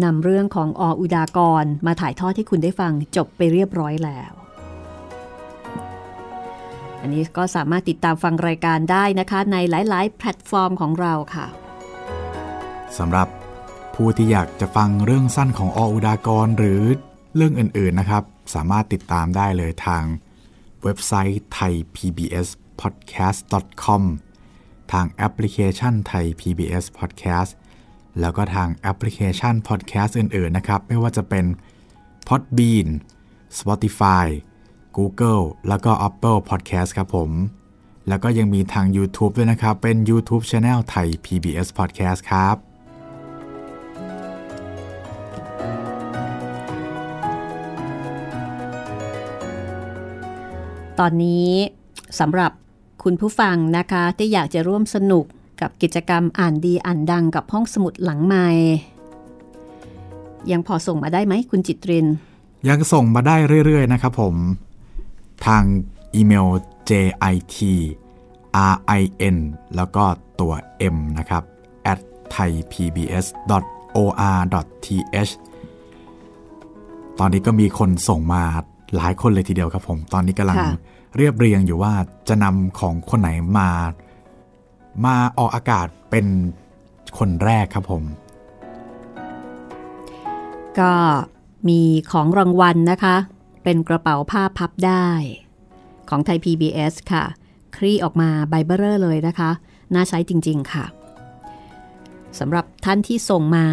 [0.03, 4.31] นำเรื่องของออุดากรมาถ่ายทอดให้คุณได้ฟังจบไปเรียบร้อยแล้ว
[7.01, 11.47] อันนี้ก็สามารถติดตามฟังรายการได้นะคะ ในหลาย ๆ แพลตฟอร์มของเราค่ะ
[12.97, 13.27] สำหรับ
[13.95, 16.81] ผู้ที่อยากจะฟังเรื่องสั้นของออุดากร หรือ
[17.35, 18.23] เรื่องอื่นๆนะครับ
[18.53, 20.03] สามารถติดตามได้เลยทาง
[20.83, 22.47] เว็บไซต์ไทย PBS
[22.81, 23.39] podcast
[23.83, 24.03] com
[24.91, 27.51] ทางแอปพลิเคชันไทย PBS Podcast
[28.19, 31.45] แล้วก็ทางแอปพลิเคชัน Podcast อื่นๆนะครับ ไม่ว่าจะเป็น
[32.27, 32.87] Podbean
[33.59, 34.27] Spotify
[34.97, 37.31] Google แล้วก็ Apple Podcast ครับผม
[38.07, 42.68] แล้วก็ยังมีทาง YouTube ด้วยนะครับ เป็น YouTube Channel ไทย PBS Podcast ครับ
[50.99, 51.49] ตอนนี้
[52.19, 52.51] สำหรับ
[53.03, 55.25] คุณผู้ฟังนะคะที่อยากจะร่วมสนุก
[55.61, 58.47] กับกิจกรรมอ่านดีอ่านดังกับห้องสมุดหลังใหม่
[60.51, 62.07] ยังพอส่งมาได้ไหมคุณจิตริน
[62.69, 63.35] ยังส่งมาได้
[63.65, 64.35] เรื่อย ๆ นะครับผม
[65.45, 65.63] ทาง
[66.15, 66.47] อีเมล
[66.89, 67.09] jit
[69.25, 69.37] rin
[69.75, 70.03] แล้วก็
[70.39, 70.53] ตัว
[70.95, 71.43] m นะครับ
[71.91, 71.99] at
[72.35, 73.33] thaipbs.or.th
[77.19, 78.43] ตอนนี้ก็มีคนส่งมา
[78.95, 80.57] หลายคนเลยทีเดียวครับผม ตอนนี้กำลัง
[81.17, 81.93] เรียบเรียงอยู่ว่า
[82.27, 83.69] จะนำของคนไหนมา
[85.05, 86.25] มาออกอากาศเป็น
[87.17, 88.03] คนแรกครับผม
[90.79, 90.93] ก็
[91.69, 93.15] มีของรางวัลนะคะ
[93.63, 95.07] เป็นกระเป๋าผ้าพับได้
[96.09, 97.23] ของไทย PBS ค่ะ
[97.75, 99.49] คลี่ออกมาใบเบอร์เลยนะคะ
[99.93, 100.85] น่าใช้จริง ๆ ค่ะ
[102.39, 103.65] สำหรับท่านที่ส่งมา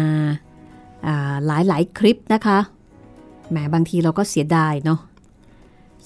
[1.45, 2.59] หลายหลายคลิปนะคะ
[3.49, 4.99] แหมบางทีเราก็เสียดายเนาะ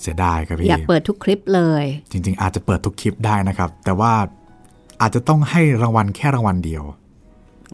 [0.01, 4.13] เสียดายครับพี่ อยากเปิดทุกคลิปเลย จริง ๆ อาจจะเปิดทุกคลิปได้นะครับ แต่ว่า
[5.01, 6.83] อาจจะต้องให้รางวัลแค่รางวัลเดียว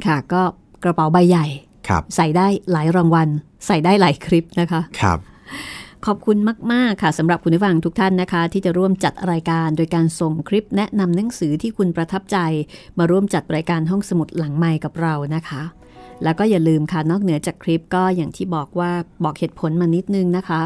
[0.05, 0.41] ค่ะ ก็
[0.83, 1.45] กระเป๋าใบใหญ่
[1.89, 3.27] ครับใส่ได้หลายรางวัล
[3.67, 5.19] ใส่ได้หลายคลิปนะคะครับ
[6.05, 6.37] ขอบคุณ
[6.73, 12.37] มาก ๆ ค่ะสำหรับคุณผู้ฟังทุกท่านนะคะ ที่จะร่วมจัดรายการโดยการส่งคลิปแนะนำหนังสือที่คุณประทับใจ
[12.97, 15.61] มาร่วมจัดรายการห้องสมุดหลังไม้กับเรานะคะ
[16.23, 18.91] แล้วก็อย่าลืมค่ะนอกเหนือจากคลิปก็อย่างที่บอกว่า
[19.23, 20.61] บอกเหตุผลมานิดนึงนะคะ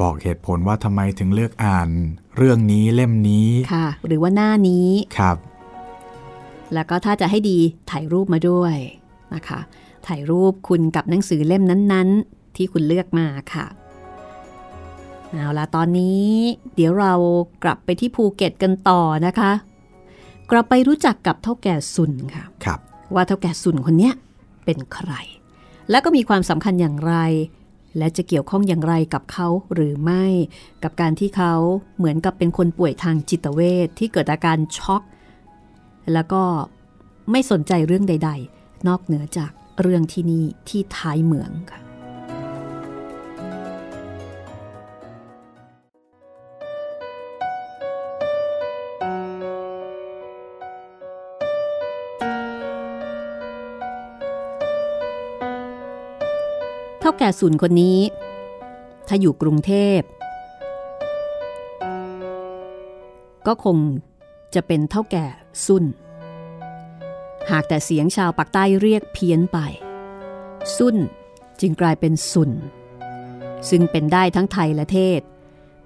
[0.00, 1.88] บอกเหตุผลว่าทำไมถึงเลือกอ่าน
[2.36, 5.36] เรื่องนี้เล่มนี้ค่ะ หรือว่าหน้านี้ครับ
[6.74, 7.58] แล้วก็ถ้าจะให้ดี
[7.90, 8.76] ถ่ายรูปมาด้วย
[9.34, 9.60] นะคะ
[10.06, 13.66] ถ่ายรูปคุณกับหนังสือเล่มนั้น ๆ ที่คุณเลือกมาค่ะ
[15.30, 16.28] เอาละตอนนี้
[16.74, 17.14] เดี๋ยวเรา
[17.64, 19.52] กลับไปที่ภูเก็ตกันต่อนะคะ
[20.50, 22.78] กลับไปรู้จักกับเท่าแก่สุนค่ะครับ
[23.14, 24.14] ว่าเท่าแก่สุนคนเนี้ย
[24.64, 25.12] เป็นใคร
[25.90, 27.14] และก็มีความสำคัญอย่างไร
[27.98, 30.24] และจะเกี่ยวข้องอย่างไรกับเขาหรือไม่
[30.82, 31.54] กับการที่เขา
[31.98, 35.02] เหมือนกับเป็นคนป่วยทางจิตเวทที่เกิดอาการช็อก
[36.12, 36.42] แล้วก็
[37.30, 41.83] ไม่สนใจเรื่องใด ๆ นอกเหนือจากเรื่องที่นี่ที่ท้ายเมืองค่ะ
[57.24, 57.98] แก่สุนคนนี้
[59.08, 60.00] ถ้าอยู่กรุงเทพ
[63.46, 63.76] ก็คง
[64.54, 65.26] จะเป็นเท่าแก่
[65.66, 65.84] สุน
[67.50, 69.58] หากแต่เสียงชาวปากใต้เรียกเพี้ยนไป
[70.76, 70.96] สุน
[71.60, 72.50] จึงกลายเป็นสุน
[73.68, 75.20] ซึ่งเป็นได้ทั้งไทยและเทศ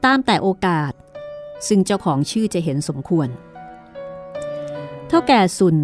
[0.05, 0.93] ตามแต่โอกาส
[1.69, 3.29] ซึ่งเจ้าของชื่อจะเห็นสมควร
[5.09, 5.77] เท่าแก่สุน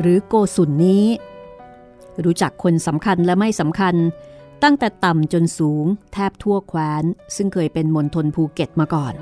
[0.00, 1.06] หรือโกสุนนี้
[2.24, 3.96] รู้จักคนสำคัญและไม่สำคัญ
[4.62, 7.04] ตั้งแต่ต่ำจนสูงแทบทั่วแคว้น
[7.36, 9.14] ซึ่งเคยเป็นมณฑลภูเก็ตมาก่อน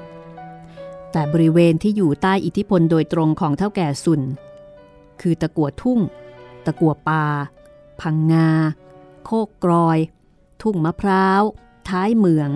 [1.12, 4.22] แต่บริเวณที่อยู่ใต้อิทธิพลโดยตรงของเท่าแก่สุน
[5.20, 6.00] คือตะกัวทุ่ง
[6.66, 7.24] ตะกัวป่า
[8.00, 8.50] พังงา
[9.24, 9.98] โคกกรอย
[10.62, 11.42] ทุ่งมะพร้าว
[11.88, 12.50] ท้ายเหมือง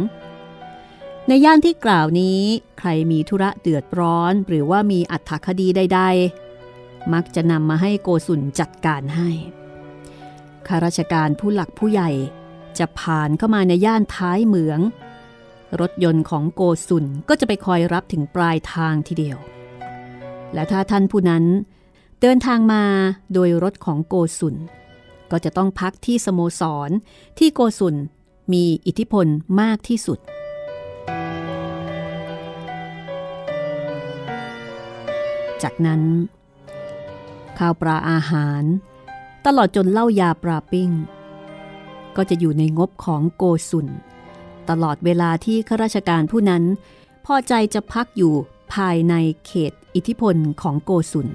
[1.29, 2.41] ในย่านที่กล่าวนี้
[2.79, 6.01] ใครมีธุระเดือดร้อน หรือว่ามีอัถคดีใด
[6.57, 9.31] ๆ มักจะนำมาให้โกสุนจัดการให้
[10.67, 12.11] ข้าราชการผู้หลักผู้ใหญ่
[12.79, 14.81] จะผ่านเข้ามาในย่านท้ายเหมือง
[15.81, 19.39] รถยนต์ของโกสุนก็จะไปคอยรับถึงปลายทางทีเดียว
[20.55, 21.45] และถ้าท่านผู้นั้น
[22.21, 22.85] เดินทางมา
[23.33, 24.57] โดยรถของโกสุน
[25.31, 26.91] ก็จะต้องพักที่สโมสร
[27.39, 27.97] ที่โกสุน
[28.53, 29.27] มีอิทธิพล
[29.61, 30.19] มากที่สุด
[35.63, 36.03] จากนั้น
[37.59, 38.63] ข้าวปลาอาหาร
[39.47, 40.91] ตลอดจนเหล้ายาปลาปิ้ง
[42.17, 43.89] ก็จะอยู่ในงบของโกสุน
[44.69, 46.63] ตลอดเวลาที่ข้าราชการผู้นั้น
[47.27, 48.33] พอใจจะพักอยู่
[48.75, 49.15] ภายใน
[49.47, 51.29] เขตอิทธิพลของโกสุน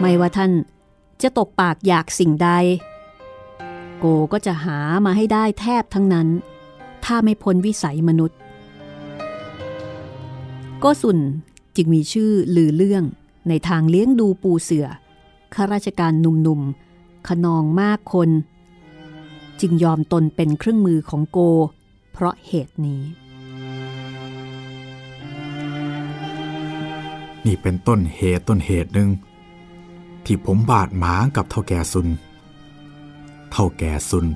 [0.00, 0.52] ไม่ว่าท่าน
[1.22, 2.48] จะตกปากอยากสิ่งใด
[3.98, 6.28] โกก็จะหามาให้ได้แทบทั้งนั้น
[7.04, 8.38] ถ้าไม่พ้นวิสัยมนุษย์
[10.78, 11.18] โกสุน
[11.76, 13.04] จึงมีชื่อลือเรื่อง
[13.48, 14.86] ในทางเลี้ยงดูปูเสือ
[15.54, 18.30] ข้าราชการหนุ่มๆขนองมากคน
[19.60, 21.38] จึงยอมตนเป็นเครื่องมือของโก
[22.12, 23.02] เพราะเหตุนี้
[27.46, 29.10] นี่เป็นต้นเหตุต้นเหตุหนึ่ง
[30.24, 32.08] ที่ผมบาดหมางกับเท่าแก่ซุน
[33.52, 34.26] เท่าแก่ซุน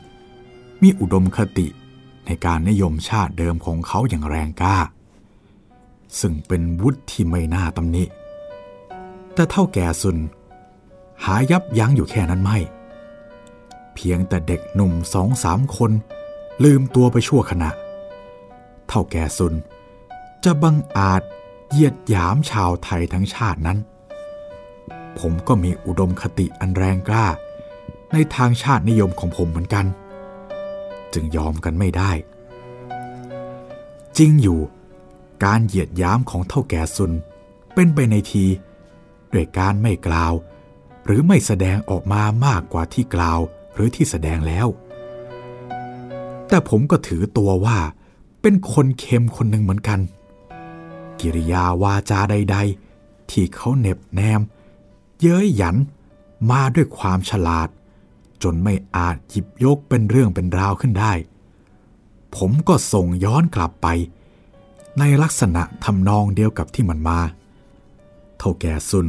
[0.82, 1.66] มีอุดมคติ
[2.26, 4.78] ในการนิยมชาติเดิมของเขาอย่างแรงกล้า
[6.20, 8.04] ซึ่งเป็นวุฒิที่ไม่น่าตำหนิ
[9.34, 10.16] แต่เท่าแก่ซุน
[11.24, 12.58] หายับยั้งอยู่แค่นั้นไม่
[14.00, 15.92] พียงแต่เด็กหนุ่มสองสามคน
[16.64, 17.70] ลืมตัวไปชั่วขณะ
[18.88, 19.54] เท่าแก่ซุน
[20.44, 21.22] จะบังอาจ
[21.70, 23.78] เหยียดหยามชาวไทยทั้งชาตินั้น
[25.18, 27.26] ผมก็มีอุดมคติอันแรงกล้า
[28.12, 29.86] ในทางชาตินิยมของผมเหมือนกัน
[31.12, 32.10] จึงยอมกันไม่ได้
[34.18, 34.60] จริงอยู่
[35.44, 37.12] การเหยียดหยามของเท่าแก่ซุน
[37.74, 38.44] เป็นไปในที
[39.32, 40.32] ด้วยการไม่กล่าว
[41.04, 43.40] หรือไม่แสดงออกมามากกว่าที่กล่าว
[43.74, 44.66] หรือที่แสดงแล้ว
[46.48, 47.78] แต่ผมก็ถือตัวว่า
[48.42, 50.00] เป็นคนเค็มคนหนึ่งเหมือนกัน
[51.20, 52.56] กิริยาวาจาใด
[52.94, 54.40] ๆ ที่เขาเหน็บแนม
[55.20, 55.76] เย้ยหยัน
[56.50, 57.68] มาด้วยความฉลาด
[58.42, 61.12] จนไม่อาจหยิบยกเป็นเรื่องเป็นราวขึ้นได้
[62.36, 63.86] ผมก็ส่งย้อนกลับไป
[64.98, 67.20] ในลักษณะทำนองเดียวกับที่มันมา
[68.38, 69.06] เท่าแก่ซุน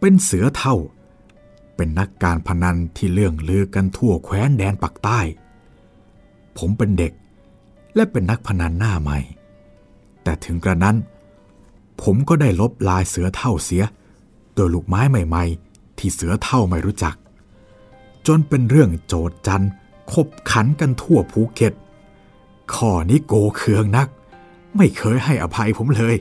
[0.00, 0.76] เป็นเสือเท่า
[1.78, 5.20] เป็นนักการพนันที่เลื่องลือกันทั่วแคว้นแดนปักใต้
[6.58, 7.12] ผมเป็นเด็ก
[7.94, 9.18] และเป็นนักพนันหน้าใหม่
[10.22, 10.96] แต่ถึงกระนั้น
[12.02, 13.84] ผมก็ได้ลบลายเสือเท่าเสีย
[14.54, 17.14] โดยลูกไม้ใหม่ ๆ ที่เสือเท่าไม่รู้จัก
[18.26, 19.64] จนเป็นเรื่องโจดจัน
[20.12, 21.72] คบขันกันทั่วภูเก็ต
[22.74, 24.08] ข้อนี้โกเคืองนัก
[24.76, 26.14] ไม่เคยให้อภัยผมเลย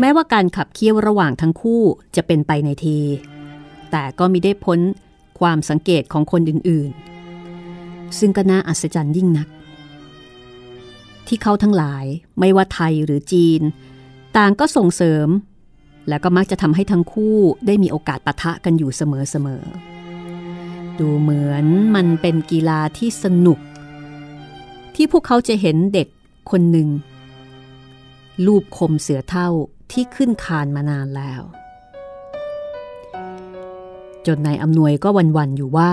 [0.00, 1.82] แม้ว่าการขับเคี่ยวระหว่างทั้งคู่
[2.16, 2.98] จะเป็นไปในที
[3.90, 4.78] แต่ก็มิได้พ้น
[5.40, 9.48] ความสังเกตของคนอื่นๆ ซึ่งก็น่าอัศจรรย์ยิ่งนัก
[11.26, 12.04] ที่เขาทั้งหลาย
[12.38, 13.60] ไม่ว่าไทยหรือจีน
[14.36, 15.28] ต่างก็ส่งเสริม
[16.08, 17.36] และก็มักจะทำให้ทั้งคู่
[17.66, 21.64] ได้มีโอกาสปะทะกันอยู่เสมอๆ ดูเหมือน
[21.94, 23.58] มันเป็นกีฬาที่สนุก
[24.94, 26.08] ที่พวกเขาจะเห็นเด็ก
[26.50, 26.88] คนหนึ่ง
[28.46, 29.48] ลูบคมเสือเท่า
[29.92, 31.42] ที่ขึ้นคานมานานแล้ว
[34.26, 35.92] จนนายอำนวยก็วันๆอยู่ว่า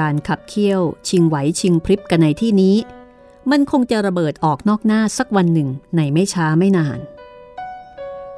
[0.00, 2.76] การขับเคี่ยวชิงไหวชิงพริบกันในที่นี้
[3.50, 6.98] มันคงจะระเบิดออกนอกหน้าสักวันหนึ่งในไม่ช้าไม่นาน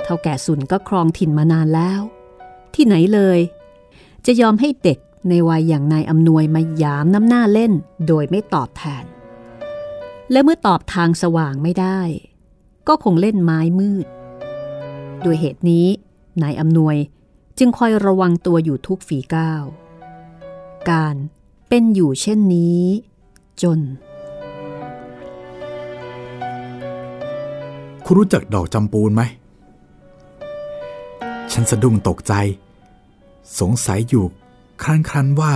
[0.02, 2.00] เท่าแก่สุนก็ครองถิ่นมานานแล้ว
[2.74, 3.38] ที่ไหนเลย
[4.26, 4.98] จะยอมให้เด็ก
[5.28, 7.72] ในวัยอย่างนายอำนวยมายามน้ำหน้าเล่น
[8.06, 9.04] โดยไม่ตอบแทน
[10.32, 12.00] และเมื่อตอบทางสว่างไม่ได้
[12.88, 14.06] ก็คงเล่นไม้มืด
[15.22, 15.86] โดยเหตุนี้
[16.42, 16.96] นายอำนวย
[17.58, 19.64] จึงคอยระวังตัวอยู่ทุกฝีก้าว
[20.90, 21.16] การ
[21.68, 22.82] เป็นอยู่เช่นนี้
[23.62, 23.78] จน
[28.04, 29.22] คุณรู้จักดอกจำปูนไหม
[31.52, 32.32] ฉันสะดุ้งตกใจ
[33.60, 34.24] สงสัยอยู่
[34.82, 35.54] ครั้นครันว่า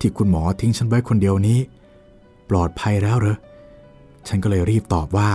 [0.00, 1.58] ที่คุณหมอทิ้งฉันไว้คนเดียวนี้
[2.50, 3.36] ปลอดภัยแล้วเหรอ
[4.28, 5.30] ฉันก็เลยรีบตอบว่า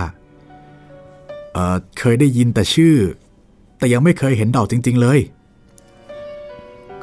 [1.56, 2.96] เเคยได้ยินแต่ชื่อ
[3.78, 5.18] แต่ยังไม่เคยเห็นดอกจริง ๆเลย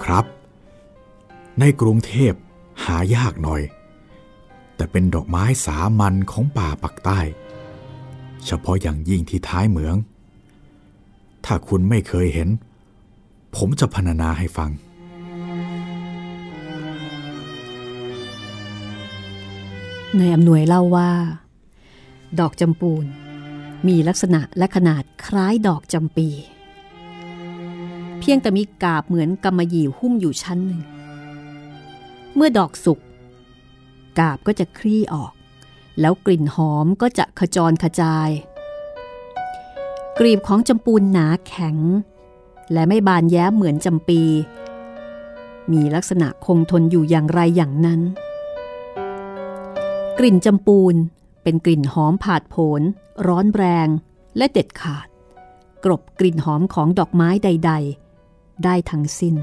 [0.03, 0.25] ครับ
[1.59, 2.33] ในกรุงเทพ
[2.85, 3.61] หายากหน่อย
[4.75, 7.19] แต่เป็นดอกไม้สามัญของป่าปักใต้
[8.45, 9.95] เฉพาะอย่างยิ่งที่ท้ายเหมือง
[11.45, 12.49] ถ้าคุณไม่เคยเห็น
[13.55, 14.69] ผมจะพรรณนาให้ฟัง
[20.19, 21.09] นายอำนวยเล่าว่า
[22.39, 23.05] ดอกจำปูน
[23.87, 26.29] มีลักษณะและขนาดคล้ายดอกจำปี
[28.19, 30.81] เพียงแต่มีกาบเหมือนกำมะหยี่หุ้มอยู่ชั้นหนึ่ง
[32.35, 32.99] เมื่อดอกสุก
[34.19, 35.33] กาบก็จะคลี่ออก
[35.99, 38.29] แล้วกลิ่นหอมก็จะขจรขจาย
[40.19, 41.77] กลีบของจำปูนหนาแข็ง
[42.73, 44.21] และไม่บานแย้มเหมือนจำปี
[45.71, 48.01] มีลักษณะคงทนอยู่อย่างไรอย่างนั้น
[50.17, 50.95] กลิ่นจำปูน
[51.43, 52.81] เป็นกลิ่นหอมผาดโผน
[53.27, 53.87] ร้อนแรง
[54.37, 55.07] และเด็ดขาด
[55.83, 57.71] กรบกลิ่นหอมของดอกไม้ใด
[58.17, 59.35] ๆ ได้ทั้งสิ้น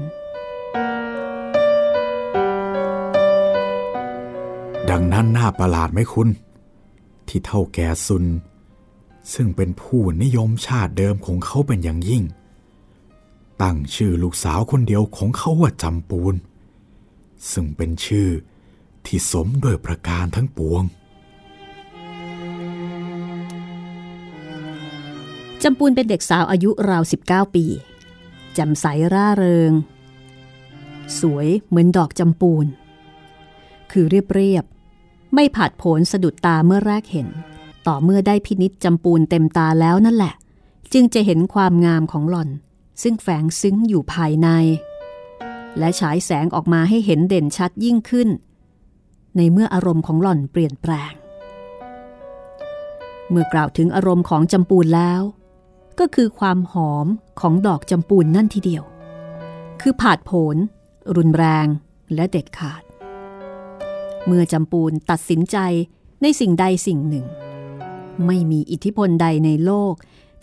[4.89, 6.29] ดังนั้นน่าประหลาดไหมคุณ
[7.27, 8.25] ที่เท่าแก่ซุน
[9.33, 12.23] ซึ่งเป็นผู้นิยมชาติเดิมของเขาเป็นอย่างยิ่ง
[13.61, 16.35] ตั้งชื่อลูกสาวคนเดียวของเขาว่าจำปูน
[17.51, 18.29] ซึ่งเป็นชื่อ
[19.05, 20.83] ที่สมด้วยประการทั้งปวง
[25.63, 27.65] จำปูนเป็นเด็กสาวอายุราว 19 ปี
[28.57, 29.71] จ่มใสร่าเริง
[31.19, 32.65] สวยเหมือนดอกจำปูน
[33.91, 37.27] คือเรียบๆไม่ผาดโผนสะดุดตาเมื่อแรกเห็น
[37.87, 40.33] ต่อเมื่อได้พินิษจำปูนเต็มตาแล้วนั่นแหละ
[40.93, 42.49] จึงจะเห็นความงามของหล่อน
[43.01, 44.47] ซึ่งแฝงซึ้งอยู่ภายใน
[45.77, 48.29] และฉายแสงออกมาให้เห็นเด่นชัดยิ่งขึ้น
[49.37, 51.13] ในเมื่ออารมณ์ของหล่อนเปลี่ยนแปลง
[53.29, 55.21] เมื่อกล่าวถึงอารมณ์ของจำปูนแล้ว
[55.99, 57.07] ก็คือความหอม
[57.39, 58.83] ของดอกจำปูนนั่นทีเดียว
[59.81, 60.57] คือผาดโผน
[61.15, 61.67] รุนแรง
[62.15, 62.83] และเด็ดขาด
[64.25, 65.57] เมื่อจำปูนตัดสินใจ
[66.21, 67.25] ในสิ่งใดสิ่งหนึ่ง
[68.25, 69.93] ไม่มีอิทธิพลใดในโลก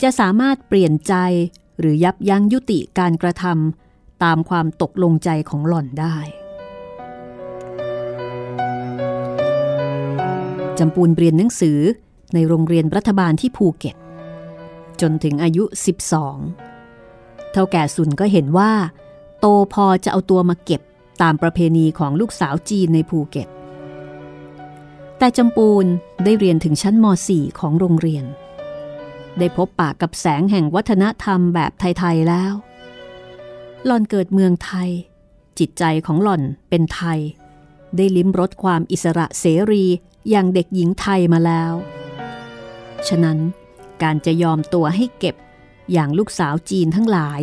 [0.01, 1.15] จะสามารถเปลี่ยนใจ
[1.79, 6.17] หรือยับยั้งยุติการกระทำตามความตกลงใจของหล่อนได้
[10.79, 11.79] จำปูนเรียนหนังสือ
[12.33, 13.95] ในโรงเรียนรัฐบาลที่ภูเก็ต
[15.01, 15.63] จนถึงอายุ
[16.37, 18.71] 12 เท่าแก่สุนก็เห็นว่า
[19.39, 20.81] โตพอจะเอาตัวมาเก็บ
[21.21, 23.47] ตามประเพณีของลูกสาวจีนในภูเก็ต
[25.17, 25.85] แต่จำปูน
[26.23, 28.25] ได้เรียนถึงชั้นม .4 ของโรงเรียน
[29.39, 32.53] ได้พบปากกับแสงแห่งวัฒนธรรมแบบไทย ๆ แล้ว
[33.85, 34.89] หล่อนเกิดเมืองไทย
[35.59, 37.19] จิตใจของหล่อนเป็นไทย
[37.95, 39.85] ได้ลิ้มรสความอิสระเสรี
[40.29, 41.73] อย่างเด็กหญิงไทยมาแล้ว
[43.07, 43.37] ฉะนั้น
[44.03, 45.35] การจะยอมตัวให้เก็บ
[45.91, 47.41] อย่างลูกสาวจีนทั้งหลาย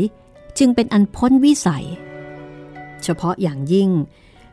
[0.58, 1.86] จึงเป็นอันพ้นวิสัย
[3.02, 3.90] เฉพาะอย่างยิ่ง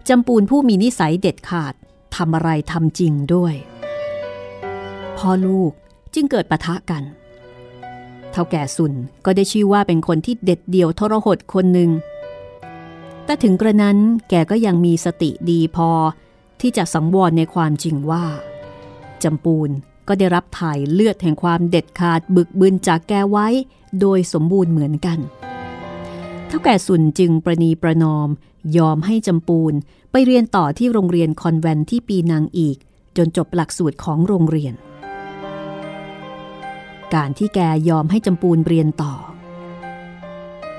[0.07, 1.73] จำปูนผู้มีนิสัยเด็ดขาด
[2.15, 3.55] ทำอะไรทำจริงด้วย
[5.17, 5.71] พ่อลูก
[6.13, 7.03] จึงเกิดปะทะกัน
[8.31, 8.93] เท่าแก่สุน
[9.25, 11.91] ก็ได้ชื่อว่าเป็นคนที่เด็ดเดี่ยวทรหดคนหนึ่ง
[13.25, 13.97] แต่ถึงกระนั้น
[14.29, 15.89] แกก็ยังมีสติดีพอ
[16.61, 18.25] ที่จะสังวรในความจริงว่า
[19.23, 19.69] จำปูน
[20.07, 23.47] ก็ได้รับถ่ายเลือดแห่งความเด็ดขาดบึกบึนจากแกไว้
[24.01, 25.19] โดยสมบูรณ์เหมือนกัน
[26.47, 28.29] เท่าแก่สุนจึงประนีประนอม
[28.77, 29.73] ยอมให้จำปูน
[30.11, 32.77] ไปเรียนต่อที่โรงเรียนคอนแวนที่ปีนังอีก
[33.17, 34.73] จนจบหลักสูตรของโรงเรียน
[37.13, 39.13] การที่แกยอมให้จำปูนเรียนต่อ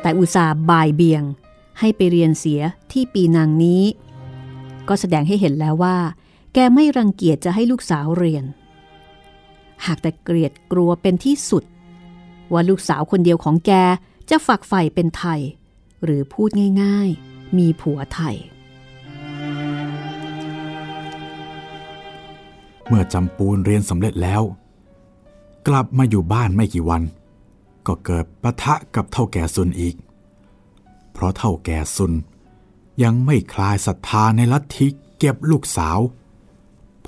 [0.01, 1.23] แต่อุตสาบ่ายเบียง
[1.81, 2.61] ให้ไปเรียนเสีย
[2.93, 3.83] ที่ปีนังนี้
[4.89, 5.97] ก็แสดงให้เห็นแล้วว่า
[6.55, 8.45] แกไม่รังเกียจจะให้ลูกสาวเรียน
[9.87, 11.65] หากแต่เกลียดกลัวเป็นที่สุด
[12.53, 13.73] ว่าลูกสาวคนเดียวของแก
[14.31, 15.41] จะฝักใฝ่เป็นไทย
[16.05, 16.51] หรือพูด
[16.83, 18.37] ง่ายๆ มีผัวไทย
[22.89, 24.43] เมื่อจำปูนเรียนสำเร็จแล้ว
[25.69, 27.03] กลับมาอยู่บ้านไม่กี่วัน
[27.87, 29.95] ก็เกิดปะทะกับเท่าแก่ซุนอีก
[31.13, 32.13] เพราะเท่าแก่ซุน
[33.03, 34.87] ยังไม่คลายศรัทธาในลัทธิ
[35.19, 35.99] เก็บลูกสาว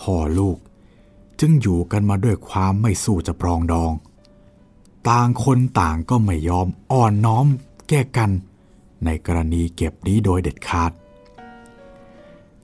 [0.01, 0.59] พ่อลูก
[1.41, 3.93] จึงอยู่กันมาด้วยความไม่สู้จะปรองดอง
[5.09, 7.47] ต่างคนต่างก็ไม่ยอมอ่อนน้อม
[7.89, 8.31] แก้กัน
[9.05, 10.93] ในกรณีเก็บนี้โดยเด็ดขาด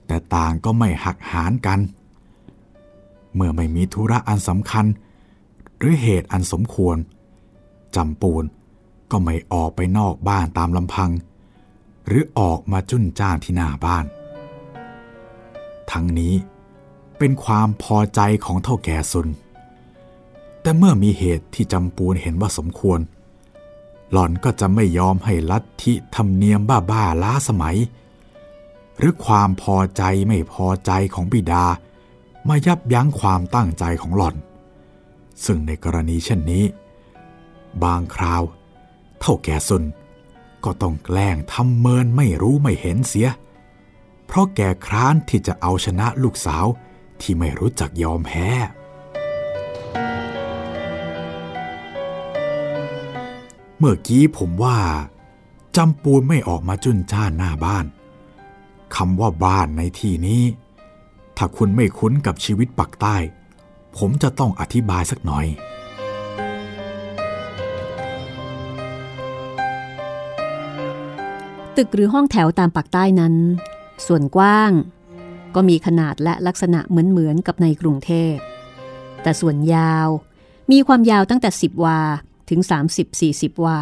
[0.05, 1.79] แต่ต่างก็ไม่หักหานกัน
[3.35, 4.85] เมื่อไม่มีธุระอันสำคัญ
[5.77, 6.97] หรือเหตุอันสมควร
[7.95, 8.43] จำปูน
[9.11, 11.11] ก็ไม่ออกไปนอกบ้านตามลำพัง
[12.07, 14.05] หรือออกมาจุนจ้านที่หน้าบ้าน
[15.91, 16.33] ทั้งนี้
[17.17, 19.27] เป็นความพอใจของเท่าแก่ซุน
[20.61, 22.99] แต่เมื่อมีเหตุที่จำปูนเห็นว่าสมควร
[24.11, 26.59] หล่อนก็จะไม่ยอมให้ลัทธิธรรมเนียม
[26.91, 27.77] บ้าๆล้าสมัย
[28.97, 31.65] หรือความพอใจไม่พอใจของบิดา
[32.47, 34.35] มายับยั้งความตั้งใจของหล่อน
[35.45, 36.63] ซึ่งในกรณีเช่นนี้
[37.83, 38.41] บางคราว
[39.19, 39.83] เท่าแก่ซุน
[40.63, 43.27] ก็ต้องแกล้งทำเมินไม่รู้ไม่เห็นเสีย
[44.25, 46.65] เพราะแกคร้านที่จะเอาชนะลูกสาว
[47.23, 48.47] ที่ไม่รู้จักยอมแพ้
[53.77, 54.77] เมื่อกี้ผมว่า
[55.75, 57.85] จำปูนไม่ออกมาจุนจ้านหน้าบ้าน
[58.95, 60.43] คำว่าบ้านในที่นี้
[61.37, 63.17] ถ้าคุณไม่คุ้นกับชีวิตปักใต้
[63.97, 65.45] ผมจะต้องอธิบายสักหน่อย
[71.75, 73.35] ตึกหรือห้องแถวตามปากใต้นั้น
[74.05, 74.71] ส่วนกว้าง
[75.55, 78.35] ก็มีขนาดและลักษณะเหมือนๆกับในกรุงเทพ
[79.23, 80.07] แต่ส่วนยาว
[80.71, 81.99] มีความยาวตั้งแต่ 10 วา
[82.49, 82.59] ถึง
[83.13, 83.81] 30-40 วา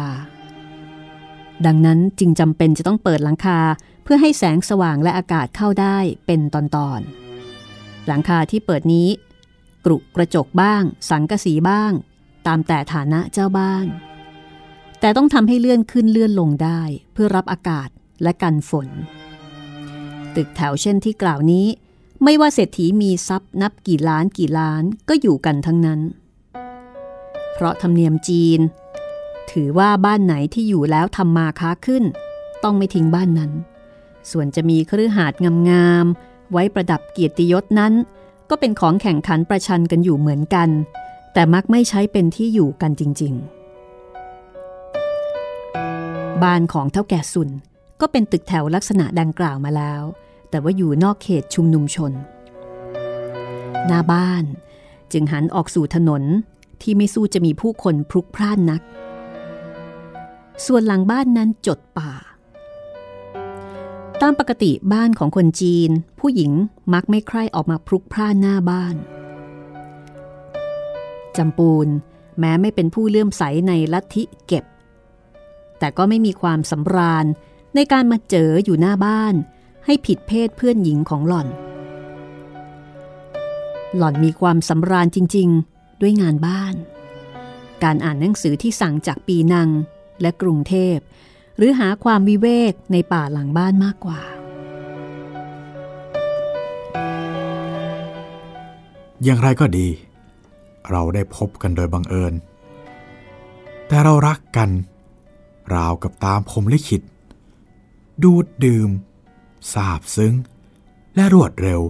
[1.66, 3.58] ดังนั้นจึงจำเป็นจะต้องเปิดหลังคา
[4.04, 6.56] เพื่อให้แสงสว่างและอากาศเข้าได้เป็นต
[6.88, 9.08] อนๆ หลังคาที่เปิดนี้
[9.84, 11.92] กรุกระจกบ้าง สังกะสีบ้าง
[12.46, 13.86] ตามแต่ฐานะเจ้าบ้าน
[15.00, 16.80] แต่ต้องทำให้เลื่อนขึ้นเลื่อนลงได้
[17.12, 17.88] เพื่อรับอากาศ
[18.22, 18.88] และกันฝน
[20.36, 21.66] ตึกแถวเช่นที่กล่าวนี้
[22.22, 26.00] ไม่ว่าเศรษฐีมีทรัพย์นับกี่ล้านกี่ล้านก็อยู่กันทั้งนั้น
[27.52, 28.60] เพราะธรรมเนียมจีน
[29.50, 32.04] ถือว่าบ้านไหนที่อยู่แล้วทำมาค้าขึ้น
[32.62, 33.52] ต้องไม่ทิ้งบ้านนั้น
[34.30, 35.32] ส่วนจะมีเครือหาด
[35.70, 37.92] งามๆไว้ประดับเกียรติยศนั้น
[38.50, 40.68] ก็เป็นของแข่งขันประชันกันอยู่เหมือนกัน
[41.32, 43.34] แต่มักไม่ใช้เป็นที่อยู่กันจริง
[44.98, 47.50] ๆ บ้านของเท่าแก่สุน
[48.02, 50.02] ก็เป็นตึกแถวลักษณะดังกล่าวมาแล้ว
[50.50, 52.12] แต่ว่าอยู่นอกเขตชุมนุมชน
[53.86, 54.44] หน้าบ้าน
[55.12, 56.22] จึงหันออกสู่ถนน
[56.82, 58.82] ที่ไม่สู้จะมีผู้คนพลุกพล่านนัก
[60.66, 62.12] ส่วนหลังบ้านนั้นจดป่า
[64.20, 65.90] ตามปกติบ้านของคนจีน
[66.20, 66.52] ผู้หญิง
[66.92, 68.96] มักไม่ใคร่ออกมาพลุกพล่านหน้าบ้าน
[71.36, 71.88] จำปูน
[72.38, 74.64] แม้ไม่เป็นผู้เลื่อมใสในลัทธิเก็บ
[75.78, 77.26] แต่ก็ไม่มีความสำราญ
[77.74, 79.34] ในการมาเจออยู่หน้าบ้าน
[79.84, 81.48] ให้ผิดเพศเพื่อนหญิงของหล่อน
[83.96, 86.74] หล่อนมีความสำราญจริง ๆ ด้วยงานบ้าน
[87.84, 89.68] การอ่านหนังสือที่สั่งจากปีนัง
[90.20, 90.96] และกรุงเทพ
[91.56, 94.20] หรือหาความวิเวกในป่าหลังบ้านมากกว่า
[99.24, 99.88] อย่างไรก็ดี
[100.90, 102.34] เราได้พบกันโดยบังเอิญ
[103.86, 104.70] แต่เรารักกัน
[105.74, 107.02] ราวกับตามพรมลิขิต
[108.22, 108.90] ดูดดื่ม
[109.72, 110.34] ซาบซึ้ง
[111.14, 111.80] และรวดเร็ว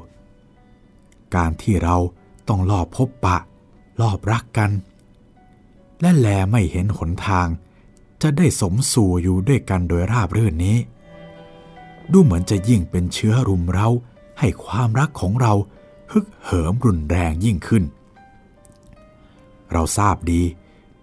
[1.34, 1.96] การที่เรา
[2.48, 3.38] ต้องรอบพบปะ
[4.00, 4.70] รอบรักกัน
[6.00, 7.46] และแลไม่เห็นหนทาง
[8.22, 10.78] จะได้สมสู่อยู่ด้วยกันโดยราบรื่นนี้
[12.12, 13.88] ดูเหมือนจะยิ่งเป็นเชื้อรุมเรา
[14.38, 15.52] ให้ความรักของเรา
[16.12, 17.84] ฮึกเหิมรุนแรงยิ่งขึ้น
[19.72, 20.42] เราทราบดี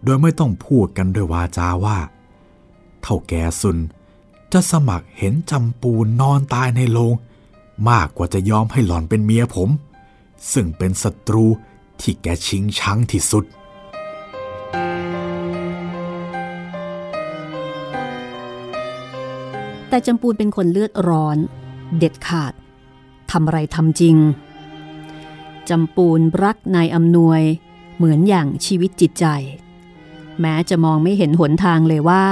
[0.03, 1.97] โดยไม่ต้องพูดกันด้วยวาจาว่า
[3.01, 3.77] เท่าแก่ซุน
[4.54, 7.14] จะสมัครเห็นจำปูนนอนตายในโลง
[7.89, 9.70] มากกว่าจะยอมให้หล่อนเป็นเมียผม
[10.54, 11.45] ซึ่งเป็นศัตรู
[12.02, 13.45] ที่แกชิงชังที่สุด
[19.89, 21.38] แต่จำปูนเป็นคนเลือดร้อน
[21.97, 22.54] เด็ดขาด
[23.32, 24.18] ทำอะไรทำจริง
[25.70, 27.41] จำปูนรักนายอำนวย
[27.97, 29.26] เหมือนอย่างชีวิตจิตใจ
[30.41, 32.26] แม้จะมองไม่เห็นหนทางเลยว่า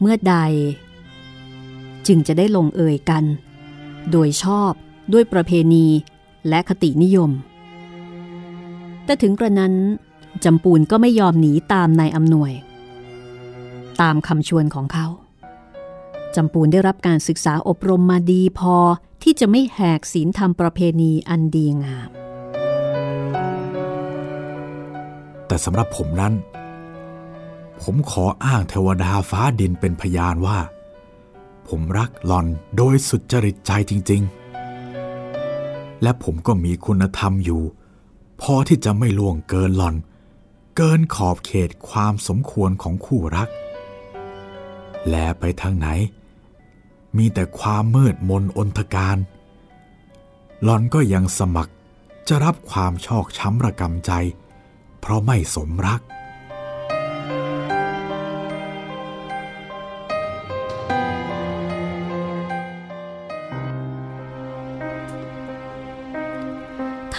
[0.00, 0.36] เมื่อใด
[2.06, 3.24] จึงจะได้ลงเอยกัน
[4.10, 4.72] โดยชอบ
[5.12, 5.86] ด้วยประเพณี
[6.48, 7.30] และคตินิยม
[9.04, 9.74] แต่ถึงกระนั้น
[10.44, 12.52] จำปูนก็ไม่ยอมหนีตามนายอำนวย
[14.00, 15.06] ตามคำชวนของเขา
[16.34, 18.74] จำปูนได้รับการศึกษาอบรมมาดีพอ
[19.22, 22.10] ที่จะไม่แหกศีลธรรมประเพณีอันดีงาม
[25.46, 26.34] แต่สำหรับผมนั้น
[27.82, 30.58] ผมขออ้างเทวดาฟ้าดินเป็นพยานว่า
[31.68, 32.46] ผมรักหลอน
[32.76, 34.22] โดยสุดจริตใจจริง
[35.16, 37.62] ๆ และผมก็มีคุณธรรมอยู่
[38.40, 39.96] พอที่จะไม่ล่วงเกินหลอน
[40.76, 43.48] เกินขอบเขตความสมควรของคู่รัก
[45.08, 45.88] แลไปทางไหน
[47.16, 49.16] มีแต่ความมืดมนอนทการ
[50.62, 51.72] หลอนก็ยังสมัคร
[52.28, 54.12] จะรับความชอกช้ำระกำใจ
[55.00, 56.00] เพราะไม่สมรัก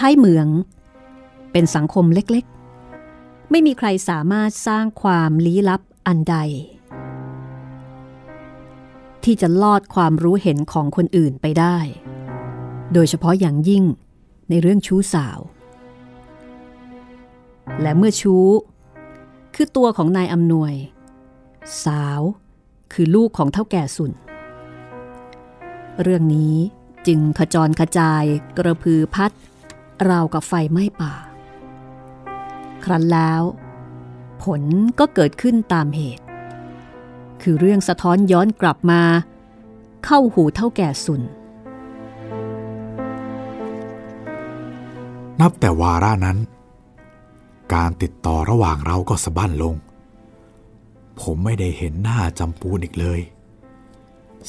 [0.00, 0.48] ท้ายเหมือง
[1.52, 6.36] เป็นสังคมเล็กๆ ไม่มีใครสามารถสร้างความลี้ลับอันใด
[9.24, 11.78] ที่จะลอดความรู้เห็นของคนอื่นไปได้
[12.92, 13.84] โดยเฉพาะอย่างยิ่ง
[14.48, 15.38] ในเรื่องชู้สาว
[17.80, 18.46] และเมื่อชู้
[19.54, 20.74] คือตัวของนายอำนวย
[21.84, 22.20] สาว
[22.92, 24.12] คือลูกของเท่าแก่สุน
[26.02, 26.54] เรื่องนี้
[27.06, 28.24] จึงขจรขจาย
[28.56, 29.32] กระพือพัด
[30.08, 31.14] ราวกับไฟไหม้ป่า
[32.84, 33.42] ครั้นแล้ว
[34.42, 34.62] ผล
[34.98, 36.24] ก็เกิดขึ้นตามเหตุ
[37.42, 39.02] คือเรื่องสะท้อนย้อนกลับมา
[40.04, 41.22] เข้าหูเท่าแก่สุน
[45.40, 46.38] นับแต่วาระนั้น
[47.74, 49.74] การติดต่อระหว่างเราก็สะบั้นลง
[51.20, 53.20] ผมไม่ได้เห็นหน้าจำปูนอีกเลย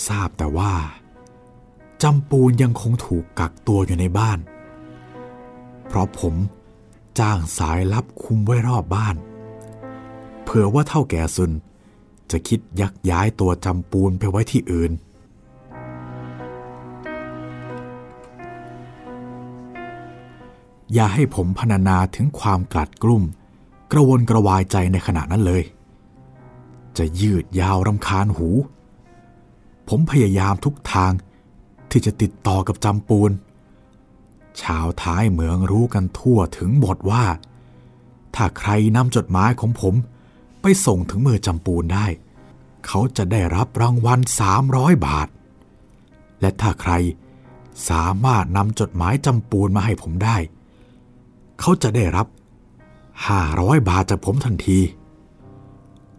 [0.07, 0.73] ทราบแต่ว่า
[2.03, 4.39] จำปูนยังคงถูกกักตัวอยู่ในบ้าน
[5.93, 6.35] เพราะผม
[7.19, 9.15] จ้างสายลับคุมไว้รอบบ้าน
[10.43, 11.51] เผื่อว่าเท่าแก่ซุน
[12.31, 14.91] จะคิดยักย้ายตัวจำปูนไปไว้ที่อื่น
[20.93, 23.23] อย่าให้ผมพรรณนาถึงความกลัดกลุ่ม
[23.91, 25.63] กระวนกระวายใจในขณะนั้นเลย
[26.97, 28.49] จะยืดยาวรำคาญหู
[29.89, 31.11] ผมพยายามทุกทาง
[31.91, 33.31] ที่จะติดต่อกับจำปูน
[34.61, 37.25] ชาวท้ายเหมืองรู้กันทั่วถึงหมดว่า
[38.35, 39.95] ถ้าใครนำจดหมายของผม
[40.61, 42.07] ไปส่งถึงมือจำปูนได้
[42.85, 44.19] เขาจะได้รับรางวัล
[44.61, 45.27] 300 บาท
[46.41, 46.93] และถ้าใคร
[47.89, 50.37] สามารถนำจดหมายจำปูนมาให้ผมได้
[51.59, 52.27] เขาจะได้รับ
[53.07, 54.79] 500 บาทจากผมทันที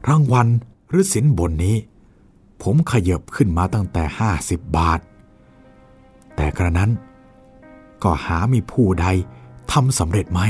[0.09, 0.49] รางวัล
[0.89, 1.77] หรือสินบนนี้
[2.63, 4.03] ผมขยับขึ้นมาตั้งแต่
[4.39, 5.01] 50 บาท
[6.37, 6.91] แต่กระนั้น
[8.03, 9.07] ก็หามีผู้ใด
[9.73, 10.49] ทำสำเร็จไม่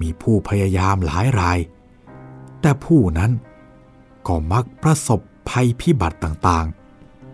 [0.00, 1.58] มีผู้พยายามหลายราย
[2.60, 3.32] แต่ผู้นั้น
[4.26, 6.66] ก็มักประสบภัยพิบัติต่าง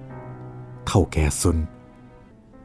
[0.08, 1.58] ๆ เท่าแก่ซุน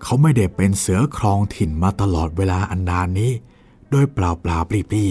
[0.01, 3.31] เขาไม่ได้เป็นเสือครองถิ่นมาตลอดเวลาอันนานนี้
[3.89, 5.05] โดยเปล่าเปล่าปลีปลี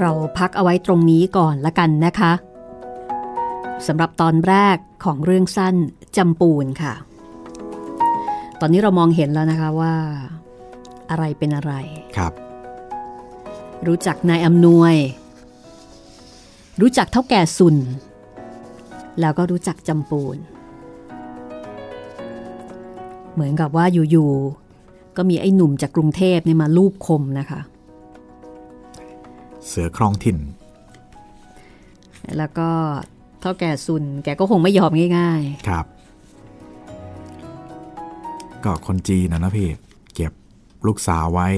[0.00, 2.32] เราพักเอาไว้ตรงนี้ก่อนละกันนะคะ
[3.86, 5.74] สำหรับตอนแรกของเรื่องสั้น
[6.16, 6.94] จำปูนค่ะ
[8.60, 9.94] ตอนนี้เรามองเห็นแล้วนะคะว่า
[11.10, 11.72] อะไรเป็นอะไร
[12.16, 12.32] ครับ
[13.86, 14.94] รู้จักนายอำนวย
[16.80, 17.76] รู้จักเท่าแก่สุน
[19.20, 20.36] แล้วก็รู้จักจำปูน
[23.32, 27.60] เหมือนกับว่าอยู่ๆก็มีไอ้หนุ่มจากกรุงเทพเนี่ยมาลูบคมนะคะ
[29.68, 30.38] เสือครองถิ่น
[32.38, 32.70] แล้วก็
[33.40, 35.86] เท่าแก่ซุนแกก็คงไม่ยอมง่ายครับ
[38.64, 39.68] ก็คนจีนนะนะพี่
[40.14, 40.32] เก็บ
[40.86, 41.48] ลูกสาวไว้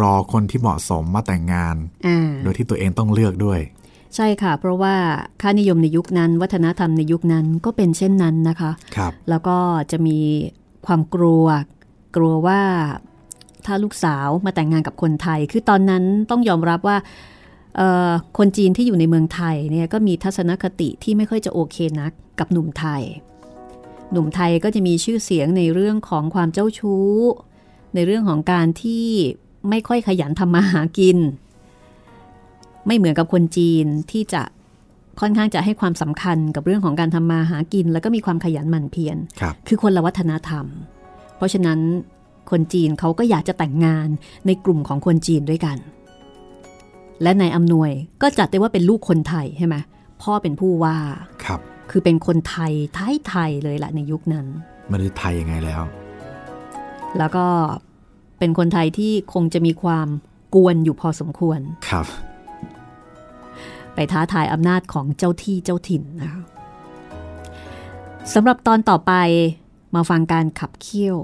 [0.00, 3.60] รอคนที่เหมาะสมมาแต่งงานๆอ่าโดยที่ตัวเองต้องเลือกด้วย
[4.16, 4.94] ใช่ค่ะ เพราะว่า
[5.42, 9.58] ค่านิยมในยุคนั้น วัฒนธรรมในยุคนั้นก็เป็นเช่นนั้นนะคะ ครับ แล้วก็
[9.90, 10.18] จะมี
[10.86, 11.46] ความกลัว
[12.16, 12.60] กลัวว่า
[13.66, 16.96] ถ้าลูกสาวมาแต่งงานกับคนไทย คือตอนนั้นต้องยอมรับว่า
[17.76, 23.02] เอ่อคนจีนที่อยู่ในเมืองไทยเนี่ยก็มีทัศนคติที่ไม่ค่อยจะโอเคนักกับหนุ่มไทย
[24.12, 27.08] หนุ่มไทยก็จะมีชื่อเสียงในเรื่องของความเจ้าชู้
[27.94, 29.06] ในเรื่องของการที่
[29.70, 31.18] ไม่ค่อยขยันทำมาหากิน
[32.86, 34.42] ไม่เหมือนกับคนจีนที่จะ
[35.20, 40.66] ค่อนข้างจะให้ความสำคัญกับเรื่องของการทำมาหากิน แล้วก็มีความขยันหมั่นเพียรครับคือคนละวัฒนธรรม
[41.36, 42.19] เพราะฉะนั้นคน
[42.72, 44.08] จีนเขาก็อยากจะแต่งงาน
[44.46, 45.78] ในกลุ่มของคนจีนด้วยกัน
[47.22, 47.90] และนายอำนวย
[48.22, 49.76] ก็จัดได้ว่าเป็นลูกคนไทยใช่ไหม
[50.22, 50.96] พ่อเป็นผู้ว่า
[51.44, 54.46] ครับ คือเป็นคนไทยไทยไทยเลยแหละในยุคนั้น
[54.90, 55.82] มันจะไทยยังไงแล้ว
[57.18, 57.46] แล้วก็
[58.38, 60.08] เป็นคนไทยที่คงจะมีความ
[60.54, 62.06] กวนอยู่พอสมควรครับ
[63.94, 66.42] ไปท้าทายอำนาจของเจ้าที่เจ้าถิ่นนะคะ
[68.34, 69.12] สำหรับตอนต่อไป
[69.94, 71.16] มาฟังการขับเคี่ยว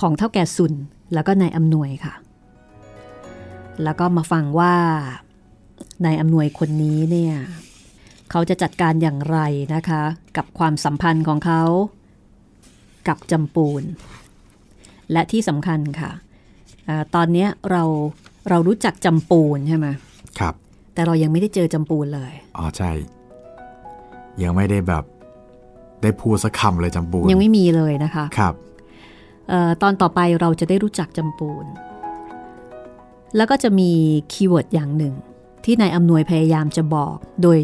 [0.00, 0.72] ของเท่าแก่สุน
[1.14, 2.14] แล้วก็นายอำนวยค่ะ
[3.84, 4.74] แล้วก็มาฟังว่า
[6.04, 7.34] นายอำนวยคนนี้เนี่ย
[8.30, 9.38] เขาจะจัดการอย่างไร
[9.74, 10.02] นะคะ
[10.36, 11.62] กับความสัมพันธ์ของเขา
[13.08, 13.82] กับจำปูน
[15.12, 16.10] และที่สำคัญค่ะ
[16.88, 17.84] อาตอนเนี้ยเรา
[18.50, 19.86] เรารู้จักจำปูนใช่ไหม
[20.38, 20.54] ครับ
[20.94, 22.90] แต่เรายังไม่ได้เจอจำปูนเลย อ๋อใช่
[24.42, 25.04] ยังไม่ได้แบบ
[26.02, 28.69] ได้พูดสักคำเลยจำปูน ยังไม่มีเลยนะคะ ครับเออ
[29.82, 31.64] ตอนต่อไปเราจะได้รู้จักจำปูน
[33.36, 33.90] แล้วก็จะมี
[34.32, 35.14] keyword อย่างหนึ่ง
[35.64, 37.58] ที่นายอำนวยพยายามจะบอก โดย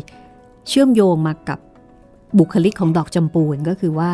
[0.69, 1.59] เชื่อมโยงมากับ
[2.39, 4.13] บุคลิกของดอกจำปูนก็คือว่า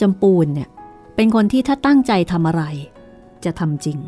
[0.00, 0.68] จำปูนเนี่ย
[1.16, 2.62] เป็นคนที่ถ้าตั้งใจทำอะไร
[3.44, 3.98] จะทำจริง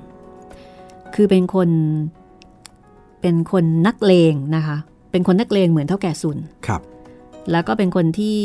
[1.15, 1.71] คือเป็นคน
[3.21, 4.77] เป็นคนนักเลงนะคะ
[5.11, 6.83] เป็นคนนักเลงเหมือนเถ้าแก่สุนครับ
[7.51, 8.39] แล้วก็เป็นคนที่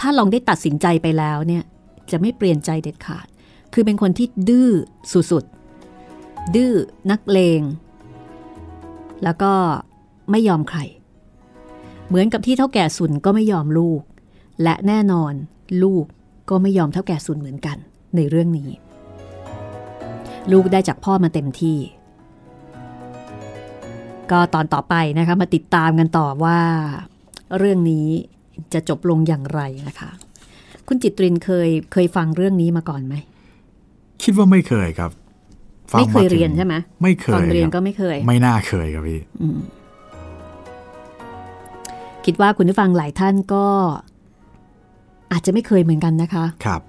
[0.00, 1.64] ถ้าลองได้ตัดสินใจไปแล้วเนี่ย
[2.10, 3.26] จะไม่เปลี่ยนใจเด็ดขาด
[3.72, 4.70] คือเป็นคนที่ดื้อ
[5.12, 6.72] สุดๆ ดื้อ
[7.10, 7.62] นักเลง
[9.24, 9.52] แล้วก็
[10.30, 10.80] ไม่ยอมใคร
[12.08, 14.00] เหมือนกับที่เท่าแก่สุนก็ไม่ยอมลูก
[14.62, 15.32] และแน่นอน
[15.82, 16.04] ลูก
[16.50, 17.76] ก็ไม่ยอมเท่าแก่สุนเหมือนกัน
[18.16, 18.70] ในเรื่องนี้
[20.52, 21.78] ลูกได้จากพ่อมาเต็มที่
[24.30, 26.60] ก็ตอนต่อไปนะคะมาติดตามกันต่อว่า
[27.58, 28.08] เรื่องนี้
[28.72, 30.10] จะจบลงอย่างไรนะคะ
[30.88, 33.14] คุณจิตรินเคยเคยฟังเรื่องนี้มาก่อนไหม
[34.22, 35.10] คิดว่าไม่เคยครับ
[35.92, 39.20] ฟังไม่เคยาถึงเรียนใช่ไหมไม่เคยตอนเรียนคบก็ไม่เคย ไม่น่าเคยครับพี่
[42.24, 43.66] คิดว่าคุณผู้ฟังหลายท่านก็
[45.32, 46.82] อาจจะไม่เคยเหมือนกันนะคะครับ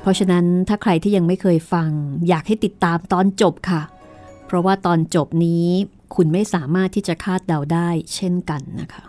[0.00, 1.90] เพราะฉะนั้นถ้าใครที่ยังไม่เคยฟัง
[2.28, 3.82] อยากให้ติดตามตอนจบค่ะ
[4.46, 5.66] เพราะว่าตอนจบนี้
[6.14, 9.04] คุณไม่สามารถที่จะคาดเดาได้เช่นกันนะคะ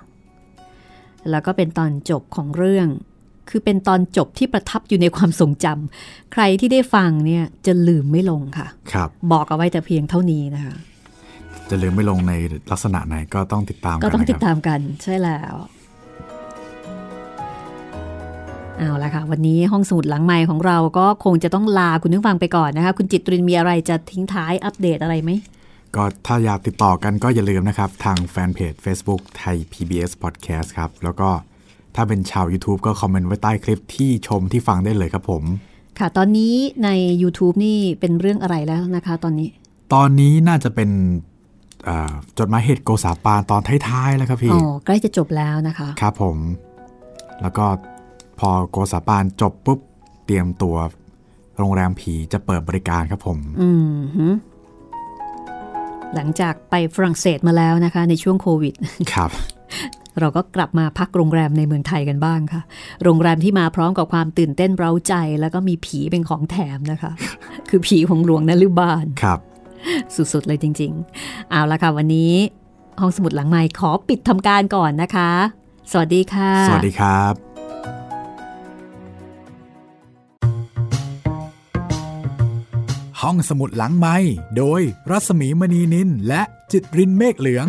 [1.29, 2.88] แล้วก็เป็นตอนจบของเรื่อง
[3.50, 10.76] คือเป็นตอนจบที่ประทับอยู่ในความทรงจำใครที่ได้ฟังเนี่ยจะลืมไม่ลงค่ะครับบอกเอาไว้แต่เพียงเท่านี้นะคะ
[11.70, 12.34] จะลืมไม่ลงใน
[12.72, 15.56] ลักษณะไหนก็ต้องติดตามก็กันต้องนะติดครับตามกันใช่แล้ว
[18.78, 25.32] เอาละค่ะ วันนี้ห้องสมุดหลังใหม่ของเราก็คงจะต้องลาคุณผู้ฟังไปก่อนนะคะ คุณจิตรินมีอะไรจะทิ้งท้ายอัปเดตอะไรไหม
[25.96, 31.30] ก็ถ้าอยากติดต่อกันก็อย่าลืมนะครับ ทางแฟนเพจ Facebook ไทย PBS Podcast ครับ แล้วก็
[31.96, 35.44] ถ้าเป็นชาว YouTube ก็คอมเมนต์ไว้ใต้คลิปที่ชมที่ฟังได้เลยครับผม
[36.00, 36.89] ค่ะ ตอนนี้ใน
[37.22, 39.50] YouTube นี่เป็นเรื่องอะไรแล้วนะคะ ตอนนี้
[39.94, 40.89] ตอนนี้น่าจะเป็น
[41.88, 46.38] อ่าจดหมายเหตุโกษาปานตอนท้ายๆแล้วครับพี่ อ๋อ ใกล้จะจบแล้วนะคะ ครับผม
[47.41, 47.66] แล้วก็
[48.39, 49.80] พอโกษาปานจบปุ๊บ
[50.26, 50.76] เตรียมตัว
[51.60, 54.34] โรงแรมผีจะเปิดบริการครับผม อืมหือ
[56.16, 58.74] หลังจากไปฝรั่งเศสมาแล้วนะคะ ในช่วงโควิด
[59.14, 59.32] ครับ
[60.20, 62.61] เราก็กลับมาพักโรงแรมในเมืองไทยกันบ้างค่ะ
[63.03, 67.11] โรงแรมที่มาพร้อมกับความตื่นเต้นเร้าใจ แล้วก็มีผีเป็นของแถมนะคะ
[67.70, 69.39] คือผีของหลวงนฤบาลครับ
[70.16, 70.91] สุดๆเลยจริง
[71.22, 72.34] ๆ เอาละค่ะวันนี้
[72.99, 75.32] ห้องสมุดหลังใหม่ขอปิดทำการก่อนนะคะ
[75.91, 77.34] สวัสดีค่ะ สวัสดีครับ
[83.22, 84.16] ห้องสมุดหลังไม้
[84.57, 86.41] โดยรัสมีมณีนินและ
[86.72, 87.68] จิตรินเมฆเหลือง